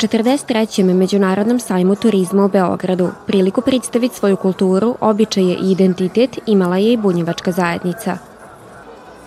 43. 0.00 0.94
Međunarodnom 0.94 1.60
sajmu 1.60 1.94
turizma 1.96 2.44
u 2.44 2.48
Beogradu 2.48 3.08
priliku 3.26 3.60
predstaviti 3.60 4.16
svoju 4.16 4.36
kulturu, 4.36 4.94
običaje 5.00 5.56
i 5.62 5.70
identitet 5.70 6.38
imala 6.46 6.76
je 6.76 6.92
i 6.92 6.96
bunjevačka 6.96 7.52
zajednica. 7.52 8.18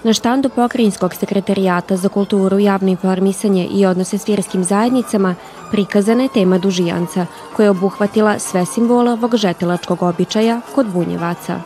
Na 0.04 0.14
štandu 0.14 0.50
Pokrajinskog 0.50 1.14
sekretarijata 1.14 1.98
za 1.98 2.10
kulturu, 2.10 2.60
javno 2.60 2.90
informisanje 2.90 3.68
i 3.72 3.86
odnose 3.86 4.18
s 4.18 4.28
vjerskim 4.28 4.64
zajednicama 4.64 5.36
prikazana 5.72 6.24
je 6.24 6.30
tema 6.34 6.58
dužijanca, 6.58 7.26
koja 7.56 7.66
je 7.66 7.70
obuhvatila 7.70 8.40
sve 8.40 8.66
simbole 8.66 9.12
ovog 9.12 9.36
žetelačkog 9.36 10.04
običaja 10.04 10.62
kod 10.76 10.88
bunjevaca. 10.88 11.60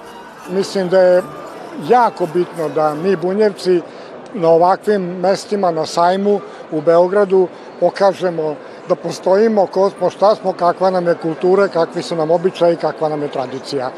Mislim 0.52 0.90
da 0.90 1.00
je 1.00 1.24
jako 1.90 2.28
bitno 2.34 2.70
da 2.70 2.96
mi 2.96 3.16
bunjevci 3.16 3.82
na 4.34 4.50
ovakvim 4.50 5.02
mestima 5.02 5.72
na 5.72 5.86
sajmu 5.86 6.40
u 6.72 6.82
Beogradu 6.82 7.48
pokažemo 7.80 8.56
da 8.90 8.96
postojimo, 8.96 9.66
ko 9.66 9.90
smo, 9.90 10.10
šta 10.10 10.36
smo, 10.36 10.54
kakva 10.54 10.90
nam 10.90 11.08
je 11.08 11.16
kultura, 11.16 11.68
kakvi 11.68 12.02
su 12.04 12.16
nam 12.16 12.32
običaji, 12.32 12.76
kakva 12.76 13.10
nam 13.10 13.22
je 13.22 13.32
tradicija. 13.32 13.92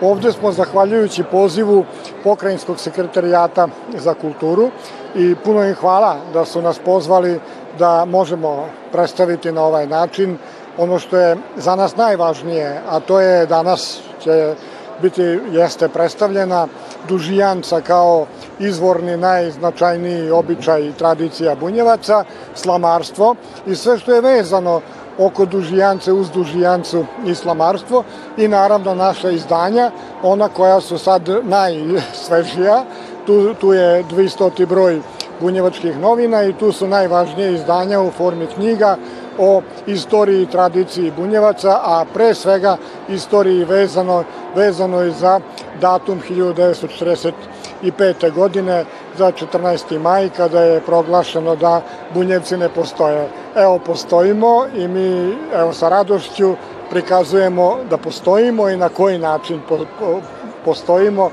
Ovde 0.00 0.32
smo 0.32 0.52
zahvaljujući 0.52 1.24
pozivu 1.30 1.84
Pokrajinskog 2.24 2.78
sekretarijata 2.80 3.68
za 3.98 4.14
kulturu 4.14 4.70
i 5.14 5.34
puno 5.44 5.64
im 5.64 5.74
hvala 5.74 6.16
da 6.32 6.44
su 6.44 6.62
nas 6.62 6.78
pozvali 6.78 7.40
da 7.78 8.04
možemo 8.04 8.68
predstaviti 8.92 9.52
na 9.52 9.64
ovaj 9.64 9.86
način 9.86 10.38
ono 10.78 10.98
što 10.98 11.16
je 11.16 11.36
za 11.56 11.76
nas 11.76 11.96
najvažnije, 11.96 12.80
a 12.88 13.00
to 13.00 13.20
je 13.20 13.46
danas 13.46 14.00
će 14.20 14.54
biti, 15.02 15.22
jeste 15.52 15.88
predstavljena 15.88 16.66
dužijanca 17.08 17.80
kao 17.80 18.26
izvorni 18.58 19.16
najznačajniji 19.16 20.30
običaj 20.30 20.86
i 20.86 20.92
tradicija 20.92 21.54
bunjevaca, 21.54 22.24
slamarstvo 22.54 23.34
i 23.66 23.74
sve 23.74 23.98
što 23.98 24.14
je 24.14 24.20
vezano 24.20 24.80
oko 25.18 25.44
dužijance, 25.44 26.12
uz 26.12 26.30
dužijancu 26.30 27.04
i 27.26 27.34
slamarstvo 27.34 28.04
i 28.36 28.48
naravno 28.48 28.94
naša 28.94 29.30
izdanja, 29.30 29.90
ona 30.22 30.48
koja 30.48 30.80
su 30.80 30.98
sad 30.98 31.28
najsvežija, 31.42 32.84
tu, 33.26 33.54
tu 33.54 33.72
je 33.72 34.04
200. 34.04 34.66
broj 34.66 35.00
bunjevačkih 35.40 35.98
novina 35.98 36.44
i 36.44 36.52
tu 36.52 36.72
su 36.72 36.88
najvažnije 36.88 37.54
izdanja 37.54 38.00
u 38.00 38.10
formi 38.10 38.46
knjiga 38.46 38.96
o 39.38 39.62
istoriji 39.86 40.42
i 40.42 40.46
tradiciji 40.46 41.12
bunjevaca, 41.16 41.70
a 41.70 42.04
pre 42.14 42.34
svega 42.34 42.76
istoriji 43.08 43.64
vezano, 43.64 44.24
vezano 44.56 45.00
je 45.00 45.10
za 45.10 45.40
datum 45.80 46.20
1945. 46.30 48.32
godine 48.34 48.84
za 49.18 49.32
14. 49.32 49.98
maj 49.98 50.28
kada 50.28 50.60
je 50.60 50.80
proglašeno 50.80 51.56
da 51.56 51.82
bunjevci 52.14 52.56
ne 52.56 52.68
postoje. 52.68 53.28
Evo 53.56 53.78
postojimo 53.78 54.66
i 54.76 54.88
mi 54.88 55.36
evo 55.54 55.72
sa 55.72 55.88
radošću 55.88 56.54
prikazujemo 56.90 57.76
da 57.90 57.96
postojimo 57.96 58.68
i 58.68 58.76
na 58.76 58.88
koji 58.88 59.18
način 59.18 59.60
po, 59.68 59.78
po, 59.98 60.20
postojimo 60.64 61.30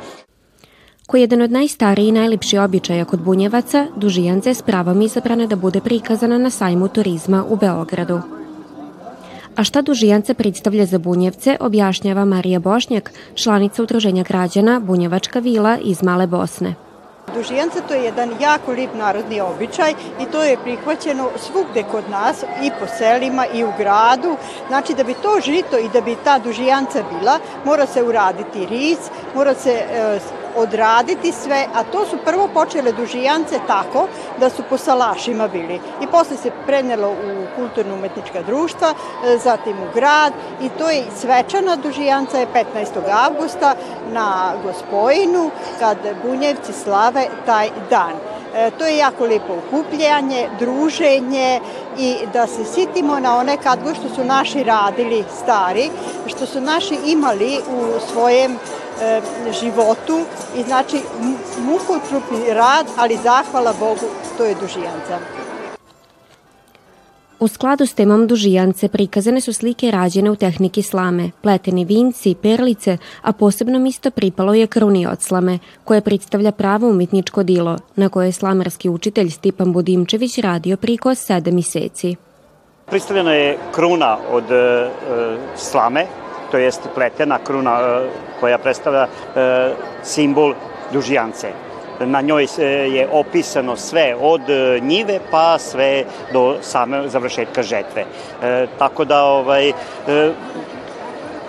koji 1.08 1.22
je 1.22 1.24
jedan 1.24 1.42
od 1.42 1.52
najstariji 1.52 2.08
i 2.08 2.12
najlepši 2.12 2.58
običaja 2.58 3.06
kod 3.06 3.22
bunjevaca, 3.22 3.88
dužijanca 3.96 4.50
je 4.50 4.56
s 4.56 4.62
pravom 4.62 5.02
izabrana 5.02 5.46
da 5.46 5.56
bude 5.56 5.82
prikazana 5.82 6.38
na 6.38 6.50
sajmu 6.50 6.88
turizma 6.88 7.46
u 7.50 7.56
Beogradu. 7.56 8.22
A 9.56 9.64
šta 9.64 9.82
dužijanca 9.82 10.34
predstavlja 10.34 10.86
za 10.86 10.98
bunjevce, 10.98 11.58
objašnjava 11.60 12.26
Marija 12.26 12.60
Bošnjak, 12.60 13.12
članica 13.36 13.84
Udruženja 13.84 14.24
građana 14.24 14.80
Bunjevačka 14.80 15.40
vila 15.40 15.78
iz 15.84 16.04
Male 16.04 16.28
Bosne. 16.28 16.76
Dužijanca 17.36 17.82
to 17.88 17.94
je 17.94 18.04
jedan 18.04 18.30
jako 18.42 18.72
lip 18.72 18.90
narodni 18.96 19.42
običaj 19.42 19.92
i 20.22 20.26
to 20.32 20.44
je 20.44 20.58
prihvaćeno 20.64 21.30
svugde 21.38 21.84
kod 21.92 22.10
nas 22.10 22.44
i 22.64 22.70
po 22.80 22.88
selima 22.98 23.46
i 23.54 23.64
u 23.64 23.72
gradu. 23.78 24.36
Znači 24.68 24.94
da 24.94 25.04
bi 25.04 25.14
to 25.14 25.40
žito 25.46 25.78
i 25.78 25.90
da 25.94 26.02
bi 26.02 26.16
ta 26.24 26.40
dužijanca 26.40 27.04
bila, 27.12 27.40
mora 27.66 27.86
se 27.86 28.04
uraditi 28.04 28.66
riz, 28.66 28.98
mora 29.36 29.54
se 29.56 29.72
e, 29.72 30.20
odraditi 30.56 31.32
sve, 31.32 31.66
a 31.74 31.84
to 31.84 32.06
su 32.06 32.18
prvo 32.26 32.50
počele 32.54 32.92
dužijance 32.92 33.60
tako 33.68 34.08
da 34.40 34.50
su 34.50 34.64
po 34.70 34.78
salašima 34.78 35.48
bili. 35.48 35.80
I 36.02 36.08
posle 36.08 36.38
se 36.38 36.52
prenelo 36.66 37.10
u 37.10 37.46
kulturno-umetnička 37.56 38.42
društva, 38.42 38.88
e, 38.90 39.38
zatim 39.38 39.74
u 39.74 39.94
grad 39.96 40.34
i 40.62 40.70
to 40.70 40.90
je 40.90 41.04
svečana 41.20 41.76
dužijanca 41.76 42.38
je 42.38 42.48
15. 42.54 43.28
avgusta 43.28 43.76
na 44.12 44.54
Gospojinu 44.64 45.52
kad 45.80 45.98
Bunjevci 46.24 46.74
slave 46.74 47.28
taj 47.46 47.70
dan. 47.90 48.14
E, 48.56 48.72
to 48.72 48.86
je 48.86 48.98
jako 48.98 49.26
lijepo 49.26 49.54
ukupljanje, 49.68 50.50
druženje 50.60 51.60
i 51.98 52.16
da 52.34 52.48
se 52.48 52.66
sitimo 52.66 53.20
na 53.20 53.38
one 53.38 53.58
kadgo 53.58 53.94
što 53.96 54.16
su 54.16 54.24
naši 54.24 54.64
radili 54.64 55.24
stari, 55.44 55.90
što 56.28 56.46
su 56.46 56.62
naši 56.62 56.98
imali 57.06 57.58
u 57.58 58.12
svojem 58.12 58.52
e, 58.54 59.22
životu 59.62 60.20
i 60.56 60.64
znači 60.64 61.02
mukotrupni 61.58 62.54
rad, 62.54 62.86
ali 62.98 63.20
zahvala 63.24 63.74
Bogu, 63.80 64.08
to 64.38 64.46
je 64.46 64.56
dužijanca. 64.56 65.43
U 67.44 67.48
skladu 67.48 67.86
s 67.86 67.94
temom 67.94 68.28
dužijance 68.28 68.88
prikazane 68.88 69.42
su 69.42 69.54
slike 69.54 69.92
rađene 69.92 70.32
u 70.32 70.36
tehniki 70.36 70.82
slame, 70.82 71.32
pleteni 71.42 71.86
vinci, 71.86 72.36
perlice, 72.42 72.98
a 73.22 73.34
posebno 73.34 73.80
misto 73.80 74.12
pripalo 74.12 74.54
je 74.54 74.68
kruni 74.68 75.08
od 75.08 75.22
slame, 75.22 75.60
koje 75.84 76.02
predstavlja 76.02 76.52
pravo 76.52 76.90
umetničko 76.90 77.44
dilo, 77.44 77.78
na 77.96 78.10
koje 78.10 78.28
je 78.28 78.32
slamarski 78.32 78.90
učitelj 78.90 79.30
Stipan 79.30 79.74
Budimčević 79.74 80.38
radio 80.38 80.78
priko 80.78 81.16
sedam 81.16 81.56
meseci. 81.56 82.16
Predstavljena 82.86 83.34
je 83.34 83.58
kruna 83.72 84.18
od 84.32 84.52
e, 84.52 84.90
slame, 85.56 86.06
to 86.52 86.58
jest 86.58 86.82
pletena 86.96 87.40
kruna 87.44 87.80
e, 87.82 88.10
koja 88.40 88.58
predstavlja 88.58 89.04
e, 89.04 89.08
simbol 90.04 90.54
dužijance 90.94 91.73
na 92.06 92.22
njoj 92.22 92.48
je 92.92 93.08
opisano 93.12 93.76
sve 93.76 94.16
od 94.22 94.50
e, 94.50 94.80
njive 94.80 95.20
pa 95.32 95.60
sve 95.60 96.04
do 96.34 96.58
same 96.62 97.10
završetka 97.10 97.64
žetve. 97.64 98.06
E, 98.44 98.68
tako 98.80 99.06
da 99.06 99.24
ovaj 99.24 99.70
e, 99.70 99.74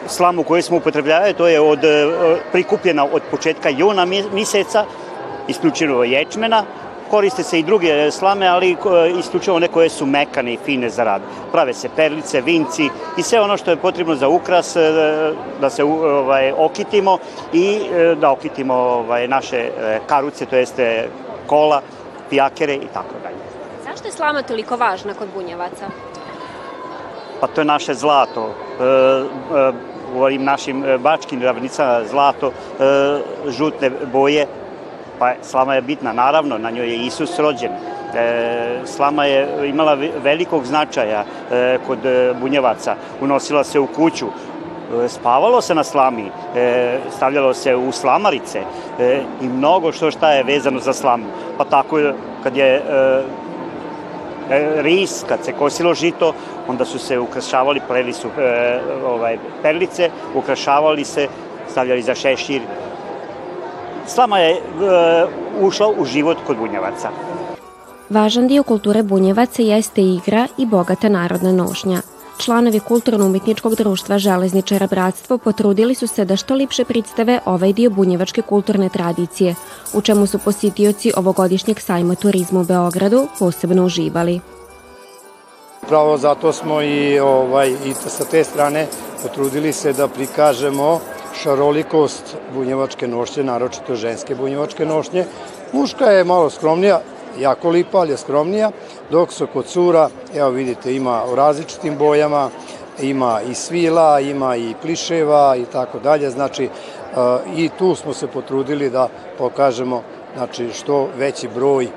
slamu 0.07 0.43
koju 0.43 0.63
smo 0.63 0.77
upotrebljavali 0.77 1.35
to 1.35 1.49
je 1.49 1.61
od 1.61 1.85
e, 1.85 2.07
prikupljena 2.53 3.05
od 3.05 3.23
početka 3.31 3.69
juna 3.69 4.05
meseca 4.33 4.85
isključivo 5.49 6.05
ječmena 6.05 6.65
koriste 7.15 7.43
se 7.43 7.59
i 7.59 7.63
druge 7.63 8.11
slame, 8.11 8.47
ali 8.47 8.73
e, 8.73 8.77
isključivo 9.19 9.57
one 9.57 9.69
koje 9.69 9.89
su 9.89 10.07
mekane 10.07 10.53
i 10.53 10.59
fine 10.65 10.89
za 10.91 11.05
rad. 11.05 11.23
Prave 11.53 11.75
se 11.75 11.89
perlice, 11.97 12.41
vinci 12.41 12.89
i 13.19 13.23
sve 13.23 13.41
ono 13.41 13.57
što 13.57 13.71
je 13.71 13.77
potrebno 13.77 14.15
za 14.15 14.29
ukras, 14.29 14.77
e, 14.77 14.81
da 15.61 15.71
se 15.71 15.85
ovaj, 15.85 16.53
okitimo 16.53 17.19
i 17.53 17.81
e, 17.93 18.15
da 18.15 18.33
okitimo 18.33 18.75
ovaj, 18.75 19.29
naše 19.29 19.71
karuce, 20.07 20.47
to 20.47 20.57
jeste 20.57 21.09
kola, 21.47 21.83
pijakere 22.31 22.75
i 22.75 22.89
tako 22.95 23.15
dalje. 23.23 23.39
Zašto 23.85 24.09
je 24.09 24.13
slama 24.13 24.43
toliko 24.43 24.77
važna 24.77 25.15
kod 25.15 25.29
bunjevaca? 25.35 25.87
Pa 27.41 27.47
to 27.47 27.61
je 27.61 27.65
naše 27.65 27.95
zlato. 27.95 28.55
u 30.15 30.23
ovim 30.23 30.45
našim 30.45 30.85
bačkim 30.99 31.43
ravnicama 31.43 32.01
zlato, 32.11 32.53
žutne 33.49 33.91
boje, 34.13 34.47
Pa 35.19 35.33
slama 35.43 35.75
je 35.75 35.83
bitna, 35.83 36.13
naravno, 36.13 36.59
na 36.59 36.71
njoj 36.71 36.89
je 36.89 37.07
Isus 37.07 37.39
rođen. 37.39 37.73
E, 38.15 38.81
slama 38.85 39.25
je 39.25 39.69
imala 39.69 39.97
velikog 40.23 40.65
značaja 40.65 41.25
e, 41.53 41.79
kod 41.87 42.07
e, 42.07 42.35
bunjevaca. 42.41 42.97
Unosila 43.21 43.65
se 43.65 43.81
u 43.81 43.87
kuću, 43.87 44.27
e, 44.27 45.09
spavalo 45.09 45.61
se 45.61 45.75
na 45.75 45.85
slami, 45.85 46.31
e, 46.57 46.99
stavljalo 47.17 47.55
se 47.55 47.77
u 47.77 47.93
slamarice 47.93 48.63
i 49.43 49.49
mnogo 49.49 49.93
što 49.93 50.11
šta 50.11 50.33
je 50.33 50.43
vezano 50.43 50.81
za 50.81 50.93
slamu. 50.93 51.25
Pa 51.59 51.65
tako 51.65 51.99
kad 52.43 52.57
je 52.57 52.83
ris, 54.77 55.25
kad 55.29 55.45
se 55.45 55.53
kosilo 55.53 55.95
žito, 55.95 56.33
onda 56.69 56.85
su 56.85 56.99
se 56.99 57.19
ukrašavali, 57.19 57.81
pleli 57.89 58.13
su 58.13 58.29
ovaj, 59.07 59.39
perlice, 59.63 60.11
ukrašavali 60.35 61.05
se, 61.05 61.29
stavljali 61.71 62.03
za 62.03 62.15
šešir, 62.15 62.63
slama 64.07 64.39
je 64.39 64.51
e, 64.53 64.61
ušla 65.61 65.89
u 65.99 66.05
život 66.05 66.39
kod 66.47 66.57
bunjevaca. 66.57 67.11
Važan 68.11 68.49
dio 68.49 68.63
kulture 68.63 69.03
bunjevaca 69.03 69.63
jeste 69.63 70.03
igra 70.03 70.47
i 70.59 70.67
bogata 70.67 71.09
narodna 71.09 71.53
nošnja. 71.53 72.03
Članovi 72.39 72.81
Kulturno-umetničkog 72.81 73.75
društva 73.75 74.19
Železničara 74.19 74.87
Bratstvo 74.87 75.39
potrudili 75.39 75.95
su 75.95 76.07
se 76.07 76.25
da 76.25 76.37
što 76.37 76.55
lipše 76.55 76.85
predstave 76.85 77.41
ovaj 77.45 77.73
dio 77.73 77.91
bunjevačke 77.91 78.43
kulturne 78.43 78.89
tradicije, 78.89 79.55
u 79.95 80.01
čemu 80.01 80.27
su 80.27 80.39
posjetioci 80.39 81.13
ovogodišnjeg 81.17 81.81
sajma 81.81 82.15
turizma 82.15 82.61
u 82.61 82.65
Beogradu 82.65 83.27
posebno 83.39 83.85
uživali. 83.85 84.41
Pravo 85.89 86.19
zato 86.19 86.53
smo 86.53 86.83
i, 86.83 87.19
ovaj, 87.19 87.71
i 87.71 87.95
sa 87.95 88.25
te 88.25 88.45
strane 88.45 88.87
potrudili 89.23 89.73
se 89.73 89.93
da 89.93 90.09
prikažemo 90.09 91.01
šarolikost 91.43 92.37
bunjevačke 92.55 93.09
nošnje, 93.09 93.45
naročito 93.45 93.95
ženske 93.95 94.35
bunjevačke 94.35 94.87
nošnje. 94.87 95.25
Muška 95.73 96.05
je 96.05 96.25
malo 96.25 96.51
skromnija, 96.51 97.01
jako 97.39 97.71
lipa, 97.71 97.99
ali 97.99 98.11
je 98.11 98.17
skromnija, 98.17 98.71
dok 99.11 99.33
su 99.33 99.47
kod 99.53 99.67
cura, 99.67 100.09
evo 100.35 100.51
vidite, 100.51 100.95
ima 100.95 101.25
u 101.33 101.35
različitim 101.35 101.99
bojama, 101.99 102.51
ima 103.03 103.41
i 103.51 103.55
svila, 103.55 104.21
ima 104.21 104.57
i 104.57 104.75
pliševa 104.83 105.57
i 105.57 105.65
tako 105.65 105.99
dalje, 105.99 106.31
znači 106.31 106.69
i 107.57 107.71
tu 107.79 107.95
smo 107.95 108.13
se 108.13 108.27
potrudili 108.27 108.91
da 108.91 109.09
pokažemo 109.39 110.03
znači, 110.37 110.73
što 110.73 111.09
veći 111.17 111.49
broj 111.49 111.89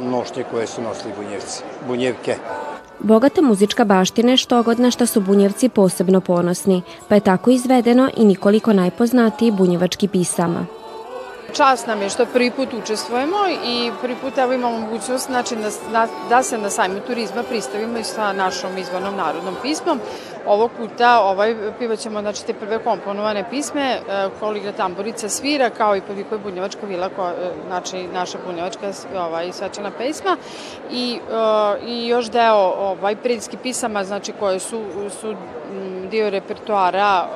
nošnje 0.00 0.44
koje 0.50 0.66
su 0.66 0.82
nosili 0.82 1.12
bunjevci, 1.16 1.62
bunjevke. 1.88 2.36
Bogata 3.02 3.42
muzička 3.42 3.84
baština 3.84 4.30
je 4.30 4.36
što 4.36 4.62
god 4.62 4.80
na 4.80 4.90
što 4.90 5.06
su 5.06 5.20
bunjevci 5.20 5.68
posebno 5.68 6.20
ponosni, 6.20 6.82
pa 7.08 7.14
je 7.14 7.20
tako 7.20 7.50
izvedeno 7.50 8.10
i 8.16 8.24
nikoliko 8.24 8.72
najpoznatiji 8.72 9.50
bunjevački 9.50 10.08
pisama. 10.08 10.81
Čast 11.52 11.86
nam 11.86 12.02
je 12.02 12.08
što 12.08 12.26
prvi 12.26 12.50
put 12.50 12.74
učestvujemo 12.74 13.36
i 13.64 13.90
prvi 14.00 14.16
put 14.20 14.38
evo 14.38 14.52
imamo 14.52 14.78
mogućnost 14.78 15.26
znači, 15.26 15.56
da, 15.92 16.06
da 16.28 16.42
se 16.42 16.58
na 16.58 16.70
sajmu 16.70 17.00
turizma 17.06 17.42
pristavimo 17.42 17.98
i 17.98 18.04
sa 18.04 18.32
našom 18.32 18.78
izvornom 18.78 19.16
narodnom 19.16 19.54
pismom. 19.62 20.00
Ovog 20.46 20.70
puta 20.78 21.20
ovaj, 21.20 21.56
pivaćemo 21.78 22.20
znači, 22.20 22.46
te 22.46 22.54
prve 22.54 22.78
komponovane 22.78 23.44
pisme, 23.50 23.82
e, 23.82 24.00
koligra 24.40 24.72
tamburica 24.72 25.28
svira, 25.28 25.70
kao 25.70 25.96
i 25.96 26.00
poviko 26.00 26.34
je 26.34 26.38
bunjevačka 26.38 26.86
vila, 26.86 27.08
ko, 27.08 27.28
e, 27.28 27.52
znači 27.66 28.06
naša 28.12 28.38
bunjevačka 28.46 28.92
ovaj, 29.16 29.52
svečana 29.52 29.90
pesma 29.98 30.36
i, 30.90 31.18
e, 31.30 31.86
i 31.86 32.06
još 32.06 32.30
deo 32.30 32.72
ovaj, 32.78 33.16
predski 33.16 33.56
pisama, 33.56 34.04
znači 34.04 34.32
koje 34.40 34.58
su, 34.58 34.82
su 35.20 35.34
dio 36.10 36.30
repertoara 36.30 37.28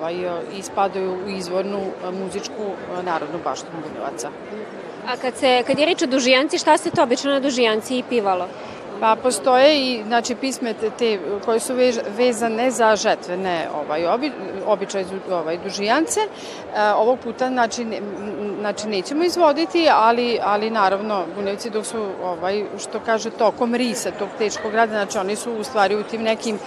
ovaj, 0.00 0.14
ispadaju 0.58 1.12
u 1.26 1.28
izvornu 1.28 1.80
muzičku 2.12 2.70
narodnu 3.04 3.38
baštinu 3.44 3.76
bunjevaca. 3.88 4.30
A 5.06 5.16
kad, 5.16 5.36
se, 5.36 5.62
kad 5.66 5.78
je 5.78 5.86
reč 5.86 6.02
o 6.02 6.06
dužijanci, 6.06 6.58
šta 6.58 6.78
se 6.78 6.90
to 6.90 7.02
obično 7.02 7.30
na 7.30 7.40
dužijanci 7.40 7.98
i 7.98 8.02
pivalo? 8.02 8.48
Pa 9.00 9.16
postoje 9.22 9.78
i 9.78 10.02
znači 10.06 10.34
pisme 10.34 10.74
te, 10.74 10.90
te 10.90 11.18
koje 11.44 11.60
su 11.60 11.74
vež, 11.74 11.96
vezane 12.16 12.70
za 12.70 12.96
žetvene 12.96 13.68
ovaj 13.82 14.06
obi, 14.06 14.32
običaj 14.66 15.04
ovaj 15.30 15.58
dužijance. 15.58 16.20
E, 16.20 16.92
ovog 16.92 17.18
puta 17.18 17.48
znači 17.48 17.84
ne, 17.84 18.00
znači 18.60 18.88
nećemo 18.88 19.24
izvoditi, 19.24 19.88
ali 19.92 20.38
ali 20.42 20.70
naravno 20.70 21.24
bunjevci 21.36 21.70
dok 21.70 21.86
su 21.86 22.08
ovaj 22.24 22.64
što 22.78 23.00
kaže 23.00 23.30
tokom 23.30 23.74
risa 23.74 24.10
tog 24.10 24.28
teškog 24.38 24.74
rada, 24.74 24.92
znači 24.92 25.18
oni 25.18 25.36
su 25.36 25.52
u 25.52 25.64
stvari 25.64 25.96
u 25.96 26.02
tim 26.02 26.22
nekim 26.22 26.56
e, 26.56 26.58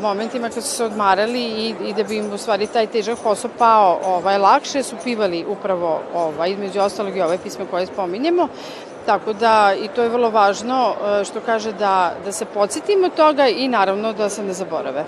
momentima 0.00 0.48
kad 0.48 0.64
su 0.64 0.70
se 0.70 0.84
odmarali 0.84 1.42
i, 1.42 1.74
i 1.88 1.94
da 1.94 2.02
bi 2.02 2.16
im 2.16 2.32
u 2.32 2.38
stvari 2.38 2.66
taj 2.66 2.86
težak 2.86 3.18
posao 3.22 3.50
pao 3.58 4.00
ovaj 4.04 4.38
lakše 4.38 4.82
su 4.82 4.96
pivali 5.04 5.44
upravo 5.48 6.00
ovaj 6.14 6.50
između 6.50 6.80
ostalog 6.80 7.16
i 7.16 7.22
ove 7.22 7.38
pisme 7.38 7.66
koje 7.70 7.86
spominjemo. 7.86 8.48
Tako 9.06 9.32
da 9.32 9.74
i 9.84 9.88
to 9.88 10.02
je 10.02 10.08
vrlo 10.08 10.30
važno 10.30 10.94
e, 10.94 11.24
što 11.24 11.40
kaže 11.40 11.72
da, 11.72 12.14
da 12.24 12.32
se 12.32 12.44
podsjetimo 12.44 13.08
toga 13.08 13.48
i 13.48 13.68
naravno 13.68 14.12
da 14.12 14.28
se 14.28 14.42
ne 14.42 14.52
zaborave. 14.52 15.04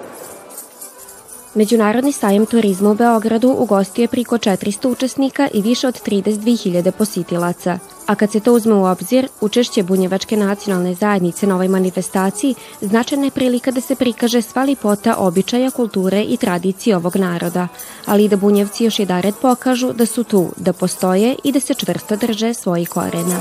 Međunarodni 1.54 2.12
sajem 2.12 2.46
turizma 2.46 2.90
u 2.90 2.94
Beogradu 2.94 3.56
ugostio 3.58 4.02
je 4.02 4.08
priko 4.08 4.38
400 4.38 4.88
učesnika 4.88 5.48
i 5.54 5.62
više 5.62 5.88
od 5.88 6.02
32.000 6.06 6.90
positilaca. 6.90 7.78
A 8.08 8.14
kad 8.14 8.32
se 8.32 8.40
to 8.40 8.52
uzme 8.52 8.74
u 8.74 8.84
obzir, 8.84 9.28
učešće 9.40 9.82
Bunjevačke 9.82 10.36
nacionalne 10.36 10.94
zajednice 10.94 11.46
na 11.46 11.54
ovoj 11.54 11.68
manifestaciji 11.68 12.54
značajna 12.80 13.24
je 13.24 13.30
prilika 13.30 13.70
da 13.70 13.80
se 13.80 13.94
prikaže 13.94 14.42
sva 14.42 14.64
lipota 14.64 15.16
običaja, 15.18 15.70
kulture 15.70 16.22
i 16.22 16.36
tradicije 16.36 16.96
ovog 16.96 17.16
naroda, 17.16 17.68
ali 18.06 18.24
i 18.24 18.28
da 18.28 18.36
Bunjevci 18.36 18.84
još 18.84 18.98
jedared 18.98 19.34
pokažu 19.42 19.92
da 19.92 20.06
su 20.06 20.24
tu, 20.24 20.48
da 20.56 20.72
postoje 20.72 21.36
i 21.44 21.52
da 21.52 21.60
se 21.60 21.74
čvrsto 21.74 22.16
drže 22.16 22.54
svojih 22.54 22.88
korena. 22.88 23.40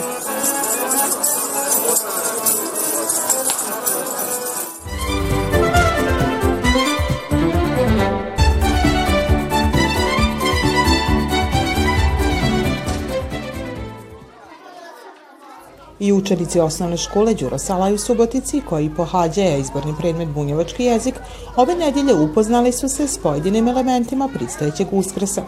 I 16.00 16.14
učenici 16.14 16.60
osnovne 16.60 16.98
škole 16.98 17.34
Đuro 17.34 17.58
Salaj 17.58 17.94
u 17.94 17.98
Subotici, 17.98 18.62
koji 18.70 18.90
pohađaju 18.96 19.60
izborni 19.60 19.94
predmet 20.00 20.30
bunjevački 20.30 20.84
jezik, 20.84 21.16
ove 21.56 21.76
nedelje 21.76 22.14
upoznali 22.14 22.72
su 22.72 22.90
se 22.90 23.08
s 23.08 23.18
pojedinim 23.18 23.68
elementima 23.68 24.30
pristojećeg 24.34 24.88
uskrsa 24.92 25.42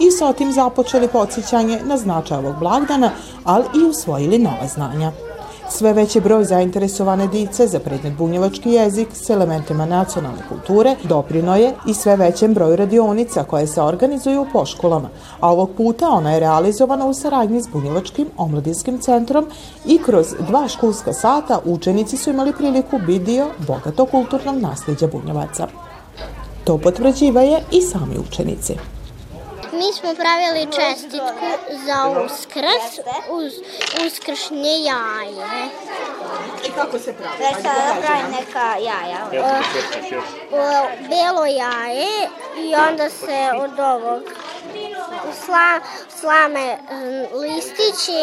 i 0.00 0.10
sa 0.10 0.26
otim 0.26 0.52
započeli 0.52 1.08
podsjećanje 1.08 1.80
na 1.84 1.96
značaj 1.96 2.38
ovog 2.38 2.58
blagdana, 2.58 3.10
ali 3.44 3.64
i 3.74 3.84
usvojili 3.90 4.38
nova 4.38 4.66
znanja. 4.74 5.12
Sve 5.70 5.92
veći 5.92 6.20
broj 6.20 6.44
zainteresovane 6.44 7.26
dice 7.26 7.66
za 7.66 7.80
predmet 7.80 8.12
bunjevački 8.16 8.70
jezik 8.70 9.08
s 9.12 9.30
elementima 9.30 9.86
nacionalne 9.86 10.42
kulture 10.48 10.96
doprino 11.04 11.56
je 11.56 11.74
i 11.86 11.94
sve 11.94 12.16
većem 12.16 12.54
broju 12.54 12.76
radionica 12.76 13.44
koje 13.44 13.66
se 13.66 13.82
organizuju 13.82 14.46
po 14.52 14.66
školama, 14.66 15.08
a 15.40 15.52
ovog 15.52 15.70
puta 15.76 16.08
ona 16.08 16.32
je 16.32 16.40
realizovana 16.40 17.06
u 17.06 17.14
saradnji 17.14 17.62
s 17.62 17.68
Bunjevačkim 17.72 18.26
omladinskim 18.36 18.98
centrom 18.98 19.46
i 19.86 19.98
kroz 19.98 20.26
dva 20.48 20.68
školska 20.68 21.12
sata 21.12 21.60
učenici 21.64 22.16
su 22.16 22.30
imali 22.30 22.52
priliku 22.52 22.98
biti 22.98 23.24
dio 23.24 23.46
bogato 23.66 24.06
kulturnog 24.06 24.56
nasljeđa 24.56 25.06
bunjevaca. 25.06 25.66
To 26.64 26.78
potvrđivaje 26.78 27.62
i 27.72 27.82
sami 27.82 28.18
učenici. 28.28 28.74
Mi 29.76 29.92
smo 29.92 30.14
pravili 30.14 30.66
čestitku 30.72 31.46
za 31.86 32.20
uskrs, 32.24 33.08
uz, 33.30 33.52
uskršnje 34.06 34.70
jaje. 34.70 35.68
I 36.66 36.70
kako 36.70 36.98
se 36.98 37.12
pravi? 37.12 37.36
Već 37.38 37.62
sada 37.62 37.94
pravim 38.00 38.30
neka 38.30 38.76
jaja. 38.78 39.30
O, 40.52 40.86
belo 41.08 41.46
jaje 41.46 42.28
i 42.58 42.74
onda 42.74 43.10
se 43.10 43.50
od 43.62 43.80
ovog 43.80 44.22
sla, 45.44 45.80
slame 46.20 46.78
listići, 47.32 48.22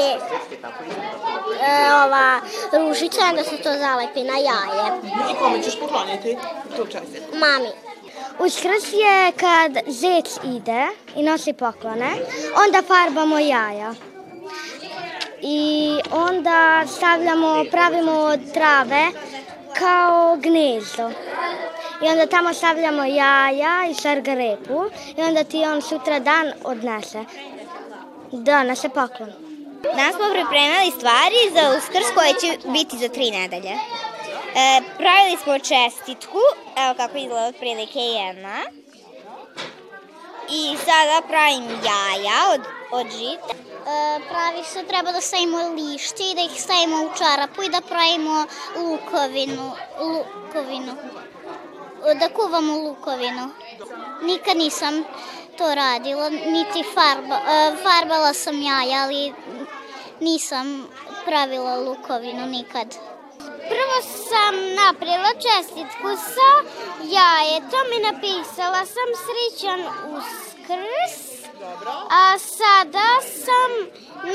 e, 1.62 1.94
ova 2.06 2.42
ružica, 2.74 3.22
onda 3.30 3.44
se 3.44 3.58
to 3.58 3.74
zalepi 3.74 4.24
na 4.24 4.38
jaje. 4.38 5.02
I 5.32 5.36
kome 5.40 5.64
ćeš 5.64 5.80
pokloniti 5.80 6.38
tu 6.76 6.86
čestitku? 6.86 7.36
Mami. 7.36 7.93
Uskrs 8.40 8.94
je 8.94 9.32
kad 9.40 9.72
zec 9.88 10.40
ide 10.56 10.88
i 11.16 11.24
nosi 11.24 11.54
poklone, 11.54 12.10
onda 12.66 12.82
farbamo 12.88 13.40
jaja. 13.40 13.94
I 15.42 16.00
onda 16.12 16.84
stavljamo, 16.88 17.66
pravimo 17.72 18.12
od 18.12 18.54
trave 18.54 19.08
kao 19.80 20.36
gnezdo. 20.36 21.10
I 22.06 22.08
onda 22.08 22.26
tamo 22.26 22.54
stavljamo 22.54 23.04
jaja 23.04 23.88
i 23.90 23.94
šargarepu 24.02 24.86
i 25.18 25.22
onda 25.22 25.44
ti 25.44 25.66
on 25.66 25.82
sutra 25.82 26.20
dan 26.20 26.54
odnese. 26.64 27.26
Donese 28.32 28.90
poklon. 28.90 29.34
Danas 29.84 30.16
smo 30.16 30.26
pripremali 30.34 30.92
stvari 30.98 31.42
za 31.54 31.78
uskrs 31.78 32.06
koje 32.16 32.34
će 32.42 32.70
biti 32.70 32.98
za 32.98 33.08
tri 33.08 33.32
nedelje. 33.32 33.74
E, 34.56 34.82
pravili 34.98 35.38
smo 35.44 35.60
čestitku, 35.60 36.38
evo 36.78 36.94
kako 36.98 37.18
izgleda 37.18 37.48
otprilike 37.48 38.00
jedna. 38.00 38.58
I 40.50 40.78
sada 40.78 41.28
pravim 41.28 41.64
jaja 41.70 42.40
od, 42.54 42.62
od 42.92 43.12
žita. 43.12 43.54
E, 43.54 44.20
pravi 44.30 44.64
se, 44.64 44.84
treba 44.84 45.12
da 45.12 45.22
stavimo 45.22 45.58
lišće 45.58 46.24
i 46.24 46.36
da 46.36 46.42
ih 46.42 46.62
stavimo 46.62 46.98
u 47.04 47.18
čarapu 47.18 47.64
i 47.64 47.70
da 47.70 47.82
pravimo 47.82 48.46
lukovinu. 48.76 49.72
lukovinu. 50.00 50.94
Da 52.20 52.30
kuvamo 52.30 52.78
lukovinu. 52.78 53.50
Nikad 54.22 54.58
nisam 54.58 55.04
to 55.58 55.76
radila, 55.76 56.30
niti 56.30 56.84
farba, 56.94 57.36
e, 57.36 57.76
farbala 57.84 58.34
sam 58.34 58.62
jaja, 58.62 59.04
ali 59.04 59.34
nisam 60.20 60.88
pravila 61.26 61.76
lukovinu 61.76 62.46
nikad. 62.46 63.13
Prvo 63.72 63.98
sam 64.30 64.56
napravila 64.82 65.32
čestitku 65.46 66.10
sa 66.36 66.50
jajetom 67.18 67.88
i 67.98 68.04
napisala 68.10 68.86
sam 68.86 69.10
srećan 69.26 69.82
uskrs. 70.18 71.18
A 72.10 72.38
sada 72.40 73.10
sam 73.46 73.72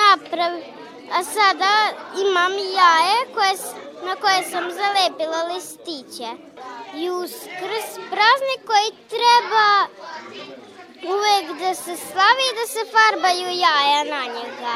napravila, 0.03 0.67
a 1.13 1.25
sada 1.25 1.73
imam 2.29 2.53
jaje 2.53 3.19
koje, 3.35 3.55
na 4.07 4.15
koje 4.15 4.43
sam 4.51 4.65
zalepila 4.81 5.43
listiće. 5.43 6.31
I 6.95 7.11
uskrs 7.11 7.89
praznik 8.11 8.61
koji 8.67 9.09
treba 9.09 9.69
uvek 11.15 11.61
da 11.61 11.75
se 11.75 11.97
slavi 11.97 12.45
i 12.51 12.57
da 12.61 12.67
se 12.67 12.83
farbaju 12.95 13.49
jaja 13.49 14.05
na 14.05 14.25
njega 14.25 14.75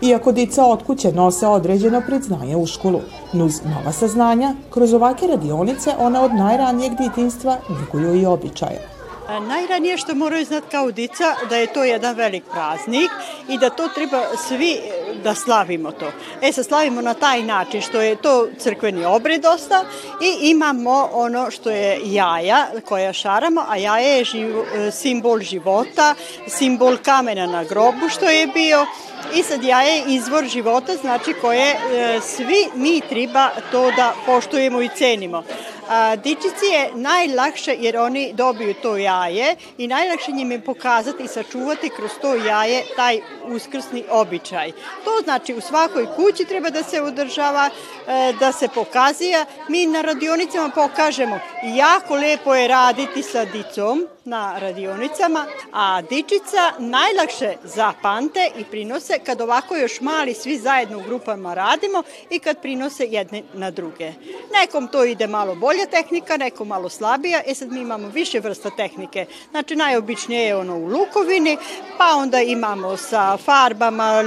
iako 0.00 0.32
dica 0.32 0.64
od 0.64 0.82
kuće 0.82 1.12
nose 1.12 1.46
određeno 1.46 2.02
predznanje 2.06 2.56
u 2.56 2.66
školu. 2.66 3.00
Nuz 3.32 3.54
nova 3.64 3.92
saznanja, 3.92 4.54
kroz 4.70 4.92
ovake 4.92 5.26
radionice 5.26 5.90
one 5.98 6.20
od 6.20 6.34
najranijeg 6.34 6.92
ditinstva 6.98 7.56
neguju 7.80 8.14
i 8.14 8.26
običaje. 8.26 8.88
Najranije 9.28 9.98
što 9.98 10.14
moraju 10.14 10.44
znati 10.44 10.66
kao 10.70 10.90
dica 10.90 11.24
da 11.48 11.56
je 11.56 11.72
to 11.72 11.84
jedan 11.84 12.16
velik 12.16 12.44
praznik 12.52 13.10
i 13.48 13.58
da 13.58 13.70
to 13.70 13.88
treba 13.94 14.22
svi 14.48 14.80
da 15.22 15.34
slavimo 15.34 15.92
to. 15.92 16.12
E 16.42 16.52
sad 16.52 16.66
slavimo 16.66 17.00
na 17.00 17.14
taj 17.14 17.42
način 17.42 17.82
što 17.82 18.00
je 18.00 18.16
to 18.16 18.48
crkveni 18.58 19.04
obred 19.04 19.42
dosta 19.42 19.84
i 20.20 20.50
imamo 20.50 21.08
ono 21.12 21.50
što 21.50 21.70
je 21.70 22.00
jaja 22.04 22.66
koja 22.84 23.12
šaramo, 23.12 23.64
a 23.68 23.76
jaja 23.76 24.16
je 24.16 24.24
živ, 24.24 24.54
simbol 24.92 25.40
života, 25.40 26.14
simbol 26.46 26.96
kamena 27.04 27.46
na 27.46 27.64
grobu 27.64 28.08
što 28.08 28.30
je 28.30 28.46
bio 28.46 28.86
i 29.34 29.42
sad 29.42 29.64
jaje 29.64 29.94
je 29.94 30.04
izvor 30.08 30.44
života, 30.44 30.96
znači 30.96 31.32
koje 31.40 31.70
e, 31.70 32.20
svi 32.20 32.68
mi 32.74 33.00
treba 33.08 33.50
to 33.70 33.90
da 33.90 34.14
poštujemo 34.26 34.82
i 34.82 34.88
cenimo. 34.88 35.42
A, 35.88 36.16
dičici 36.16 36.66
je 36.72 36.90
najlakše 36.94 37.76
jer 37.78 37.96
oni 37.96 38.32
dobiju 38.32 38.74
to 38.82 38.96
jaje 38.96 39.56
i 39.78 39.86
najlakše 39.88 40.32
njim 40.32 40.52
je 40.52 40.60
pokazati 40.60 41.22
i 41.22 41.28
sačuvati 41.28 41.90
kroz 41.96 42.10
to 42.20 42.34
jaje 42.34 42.82
taj 42.96 43.20
uskrsni 43.44 44.04
običaj. 44.10 44.72
To 45.04 45.10
znači 45.24 45.54
u 45.54 45.60
svakoj 45.60 46.06
kući 46.16 46.44
treba 46.44 46.70
da 46.70 46.82
se 46.82 47.02
održava, 47.02 47.70
e, 48.06 48.32
da 48.40 48.52
se 48.52 48.68
pokazija. 48.68 49.46
Mi 49.68 49.86
na 49.86 50.00
radionicama 50.00 50.70
pokažemo 50.74 51.40
jako 51.62 52.14
lepo 52.14 52.54
je 52.54 52.68
raditi 52.68 53.22
sa 53.22 53.44
dicom, 53.44 54.08
na 54.24 54.58
radionicama, 54.58 55.46
a 55.72 56.02
dičica 56.02 56.72
najlakše 56.78 57.54
zapamte 57.64 58.50
i 58.58 58.64
prinose 58.64 59.18
kad 59.26 59.40
ovako 59.40 59.76
još 59.76 60.00
mali 60.00 60.34
svi 60.34 60.58
zajedno 60.58 60.98
u 60.98 61.02
grupama 61.02 61.54
radimo 61.54 62.02
i 62.30 62.38
kad 62.38 62.62
prinose 62.62 63.04
jedne 63.04 63.42
na 63.54 63.70
druge. 63.70 64.12
Nekom 64.60 64.88
to 64.88 65.04
ide 65.04 65.26
malo 65.26 65.54
bolja 65.54 65.86
tehnika, 65.86 66.36
nekom 66.36 66.68
malo 66.68 66.88
slabija, 66.88 67.42
e 67.46 67.54
sad 67.54 67.72
mi 67.72 67.80
imamo 67.80 68.08
više 68.08 68.40
vrsta 68.40 68.70
tehnike. 68.70 69.26
Znači 69.50 69.76
najobičnije 69.76 70.46
je 70.46 70.56
ono 70.56 70.76
u 70.76 70.86
lukovini, 70.86 71.56
pa 71.98 72.16
onda 72.16 72.40
imamo 72.40 72.96
sa 72.96 73.36
farbama, 73.36 74.22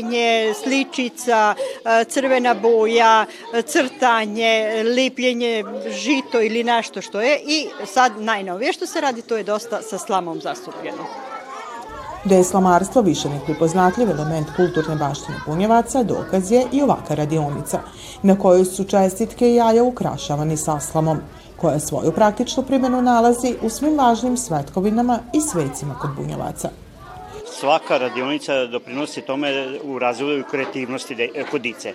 lipljenje, 0.00 0.54
sličica, 0.64 1.54
e, 1.84 2.04
crvena 2.04 2.54
boja, 2.54 3.26
crtanje, 3.66 4.82
lipljenje, 4.96 5.64
žito 5.88 6.40
ili 6.40 6.64
nešto 6.64 7.02
što 7.02 7.20
je 7.20 7.38
i 7.46 7.66
sad 7.86 8.12
najnovije 8.20 8.72
što 8.72 8.86
se 8.86 9.00
radi 9.00 9.22
to 9.22 9.36
je 9.36 9.44
dosta 9.44 9.82
sa 9.82 9.98
slamom 9.98 10.40
zastupljeno. 10.40 11.04
Da 12.24 12.34
je 12.34 12.44
slamarstvo 12.44 13.02
više 13.02 13.28
neprepoznatljiv 13.28 14.10
element 14.10 14.48
kulturne 14.56 14.96
baštine 14.96 15.36
Bunjevaca, 15.46 16.02
dokaz 16.02 16.52
je 16.52 16.66
i 16.72 16.82
ovaka 16.82 17.14
radionica, 17.14 17.80
na 18.22 18.38
kojoj 18.38 18.64
su 18.64 18.84
čestitke 18.84 19.50
i 19.50 19.54
jaja 19.54 19.82
ukrašavani 19.82 20.56
sa 20.56 20.80
slamom, 20.80 21.18
koja 21.56 21.80
svoju 21.80 22.12
praktičnu 22.12 22.62
primjenu 22.62 23.02
nalazi 23.02 23.56
u 23.62 23.68
svim 23.68 23.98
važnim 23.98 24.36
svetkovinama 24.36 25.18
i 25.32 25.40
svecima 25.40 25.94
kod 25.94 26.10
Bunjevaca 26.16 26.70
svaka 27.60 27.98
radionica 27.98 28.66
doprinosi 28.66 29.22
tome 29.22 29.78
u 29.82 29.98
razvoju 29.98 30.44
kreativnosti 30.50 31.30
kod 31.50 31.60
dice. 31.60 31.92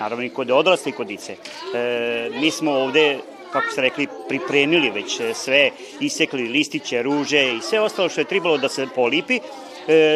Naravno 0.00 0.24
i 0.24 0.30
kod 0.30 0.50
odrasli 0.50 0.92
kod 0.92 1.06
dice. 1.06 1.36
E, 1.74 2.30
mi 2.40 2.50
smo 2.50 2.72
ovde 2.72 3.18
kako 3.52 3.70
ste 3.70 3.80
rekli, 3.80 4.06
pripremili 4.28 4.90
već 4.90 5.20
e, 5.20 5.34
sve, 5.34 5.70
isekli 6.00 6.48
listiće, 6.48 7.02
ruže 7.02 7.54
i 7.56 7.60
sve 7.60 7.80
ostalo 7.80 8.08
što 8.08 8.20
je 8.20 8.24
trebalo 8.24 8.58
da 8.58 8.68
se 8.68 8.86
polipi, 8.94 9.36
e, 9.36 9.40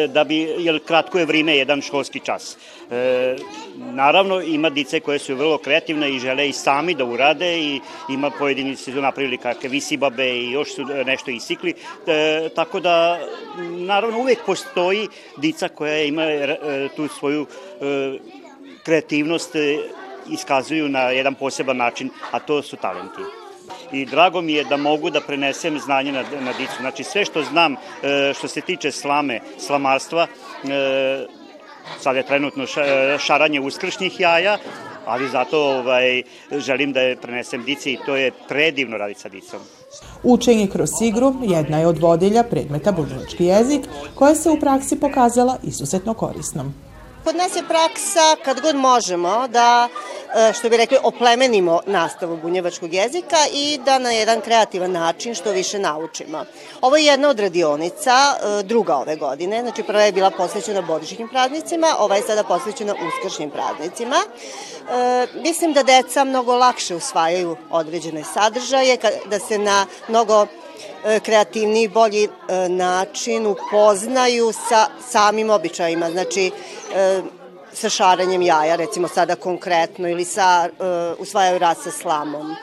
da 0.09 0.23
bi, 0.23 0.39
jer 0.57 0.79
kratko 0.85 1.19
je 1.19 1.25
vrime, 1.25 1.57
jedan 1.57 1.81
školski 1.81 2.19
čas. 2.19 2.57
E, 2.91 3.35
naravno, 3.77 4.41
ima 4.41 4.69
dice 4.69 4.99
koje 4.99 5.19
su 5.19 5.35
vrlo 5.35 5.57
kreativne 5.57 6.09
i 6.11 6.19
žele 6.19 6.49
i 6.49 6.53
sami 6.53 6.95
da 6.95 7.05
urade 7.05 7.59
i 7.59 7.79
ima 8.09 8.29
pojedini 8.29 8.75
su 8.75 8.91
napravili 8.91 9.37
kakve 9.37 9.69
visibabe 9.69 10.29
i 10.29 10.51
još 10.51 10.75
su 10.75 10.85
nešto 11.05 11.31
isikli, 11.31 11.73
e, 12.07 12.49
tako 12.55 12.79
da, 12.79 13.19
naravno, 13.59 14.19
uvek 14.19 14.39
postoji 14.45 15.07
dica 15.37 15.67
koja 15.67 16.03
ima 16.03 16.23
e, 16.23 16.57
tu 16.95 17.07
svoju 17.07 17.45
e, 17.81 18.17
kreativnost 18.83 19.55
iskazuju 20.29 20.89
na 20.89 20.99
jedan 20.99 21.35
poseban 21.35 21.77
način, 21.77 22.09
a 22.31 22.39
to 22.39 22.61
su 22.61 22.75
talenti 22.75 23.48
i 23.91 24.05
drago 24.05 24.41
mi 24.41 24.53
je 24.53 24.63
da 24.63 24.77
mogu 24.77 25.09
da 25.09 25.21
prenesem 25.21 25.79
znanje 25.79 26.11
na, 26.11 26.23
na 26.41 26.53
dicu. 26.57 26.73
Znači 26.79 27.03
sve 27.03 27.25
što 27.25 27.43
znam 27.43 27.73
e, 27.73 28.33
što 28.33 28.47
se 28.47 28.61
tiče 28.61 28.91
slame, 28.91 29.39
slamarstva, 29.57 30.27
e, 30.63 31.25
sad 31.99 32.15
je 32.15 32.23
trenutno 32.23 32.65
šaranje 33.19 33.59
uskršnjih 33.59 34.19
jaja, 34.19 34.57
ali 35.05 35.29
zato 35.29 35.61
ovaj, 35.61 36.23
želim 36.51 36.93
da 36.93 37.01
je 37.01 37.15
prenesem 37.15 37.63
dici 37.63 37.93
i 37.93 37.97
to 38.05 38.15
je 38.15 38.31
predivno 38.47 38.97
raditi 38.97 39.19
sa 39.19 39.29
dicom. 39.29 39.59
Učenje 40.23 40.67
kroz 40.67 40.89
igru 41.01 41.35
jedna 41.41 41.79
je 41.79 41.87
od 41.87 41.99
vodilja 41.99 42.43
predmeta 42.43 42.91
bunjevački 42.91 43.45
jezik 43.45 43.81
koja 44.15 44.35
se 44.35 44.49
u 44.49 44.59
praksi 44.59 44.99
pokazala 44.99 45.57
izuzetno 45.63 46.13
korisnom. 46.13 46.88
Kod 47.23 47.35
nas 47.35 47.55
je 47.55 47.63
praksa 47.67 48.35
kad 48.45 48.61
god 48.61 48.75
možemo 48.75 49.47
da, 49.47 49.89
e, 50.35 50.53
što 50.53 50.69
bi 50.69 50.77
rekli, 50.77 50.97
oplemenimo 51.03 51.81
nastavu 51.85 52.37
bunjevačkog 52.37 52.93
jezika 52.93 53.37
i 53.53 53.79
da 53.85 53.99
na 53.99 54.11
jedan 54.11 54.41
kreativan 54.41 54.91
način 54.91 55.35
što 55.35 55.51
više 55.51 55.79
naučimo. 55.79 56.45
Ovo 56.81 56.97
je 56.97 57.05
jedna 57.05 57.29
od 57.29 57.39
radionica, 57.39 58.11
e, 58.11 58.63
druga 58.63 58.95
ove 58.95 59.15
godine, 59.15 59.61
znači 59.61 59.83
prva 59.83 60.01
je 60.01 60.11
bila 60.11 60.31
posvećena 60.31 60.81
božićnim 60.81 61.27
praznicima, 61.29 61.87
ova 61.99 62.15
je 62.15 62.21
sada 62.21 62.43
posvećena 62.43 62.95
uskršnjim 63.07 63.49
praznicima. 63.49 64.15
E, 64.15 65.27
mislim 65.33 65.73
da 65.73 65.83
deca 65.83 66.23
mnogo 66.23 66.55
lakše 66.55 66.95
usvajaju 66.95 67.57
određene 67.69 68.23
sadržaje, 68.23 68.97
da 69.25 69.39
se 69.39 69.57
na 69.57 69.85
mnogo 70.07 70.47
kreativniji 71.23 71.83
i 71.83 71.87
bolji 71.87 72.23
e, 72.23 72.69
način 72.69 73.47
upoznaju 73.47 74.51
sa 74.69 74.87
samim 75.09 75.49
običajima, 75.49 76.11
znači 76.11 76.51
e, 76.95 77.21
sa 77.73 77.89
šaranjem 77.89 78.41
jaja, 78.41 78.75
recimo 78.75 79.07
sada 79.07 79.35
konkretno, 79.35 80.09
ili 80.09 80.25
sa, 80.25 80.69
usvajaju 81.17 81.59
rad 81.59 81.77
sa 81.83 81.91
slamom. 81.91 82.55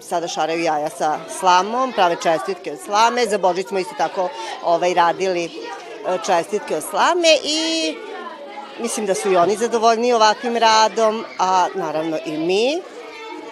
Sada 0.00 0.28
šaraju 0.28 0.62
jaja 0.62 0.90
sa 0.90 1.18
slamom, 1.38 1.92
prave 1.92 2.16
čestitke 2.22 2.72
od 2.72 2.78
slame, 2.84 3.26
za 3.26 3.38
Božić 3.38 3.66
smo 3.66 3.78
isto 3.78 3.94
tako 3.98 4.28
ovaj, 4.64 4.94
radili 4.94 5.50
čestitke 6.26 6.76
od 6.76 6.82
slame 6.90 7.28
i 7.44 7.94
mislim 8.78 9.06
da 9.06 9.14
su 9.14 9.32
i 9.32 9.36
oni 9.36 9.56
zadovoljni 9.56 10.12
ovakvim 10.12 10.56
radom, 10.56 11.24
a 11.38 11.68
naravno 11.74 12.18
i 12.26 12.38
mi, 12.38 12.82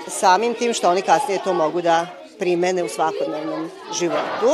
samim 0.09 0.55
tim 0.55 0.75
što 0.75 0.91
oni 0.91 1.03
kasnije 1.03 1.41
to 1.45 1.53
mogu 1.53 1.83
da 1.83 2.07
primene 2.41 2.85
u 2.85 2.89
svakodnevnom 2.89 3.71
životu. 3.99 4.53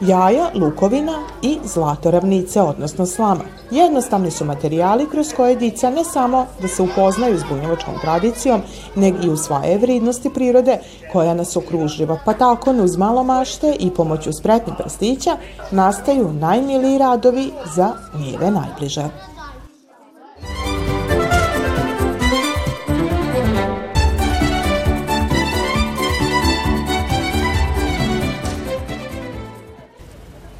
Jaja, 0.00 0.50
lukovina 0.54 1.18
i 1.42 1.58
zlatoravnice, 1.64 2.62
odnosno 2.62 3.06
slama. 3.06 3.44
Jednostavni 3.70 4.30
su 4.30 4.44
materijali 4.44 5.06
kroz 5.10 5.32
koje 5.36 5.56
dica 5.56 5.90
ne 5.90 6.04
samo 6.04 6.46
da 6.62 6.68
se 6.68 6.82
upoznaju 6.82 7.38
s 7.38 7.44
bunjevačkom 7.50 7.94
tradicijom, 8.02 8.60
nego 8.94 9.18
i 9.22 9.30
usvaje 9.30 9.78
vridnosti 9.78 10.30
prirode 10.30 10.78
koja 11.12 11.34
nas 11.34 11.56
okruživa. 11.56 12.18
Pa 12.24 12.32
tako 12.32 12.70
uz 12.70 12.96
malo 12.96 13.22
mašte 13.22 13.76
i 13.78 13.90
pomoću 13.90 14.32
spretnih 14.32 14.76
prstića 14.78 15.36
nastaju 15.70 16.32
najmiliji 16.32 16.98
radovi 16.98 17.50
za 17.74 17.92
njeve 18.18 18.50
najbliže. 18.50 19.08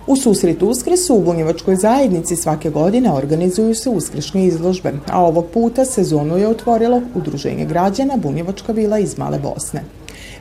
U 0.06 0.16
susretu 0.16 0.68
Uskresu 0.68 1.14
u 1.14 1.20
Bunjevačkoj 1.20 1.76
zajednici 1.76 2.36
svake 2.36 2.70
godine 2.70 3.12
organizuju 3.12 3.74
se 3.74 3.90
uskršnje 3.90 4.46
izložbe, 4.46 4.92
a 5.12 5.24
ovog 5.24 5.46
puta 5.54 5.84
sezonu 5.84 6.36
je 6.36 6.48
otvorilo 6.48 7.02
Udruženje 7.14 7.64
građana 7.64 8.16
Bunjevačka 8.16 8.72
vila 8.72 8.98
iz 8.98 9.18
Male 9.18 9.38
Bosne. 9.38 9.82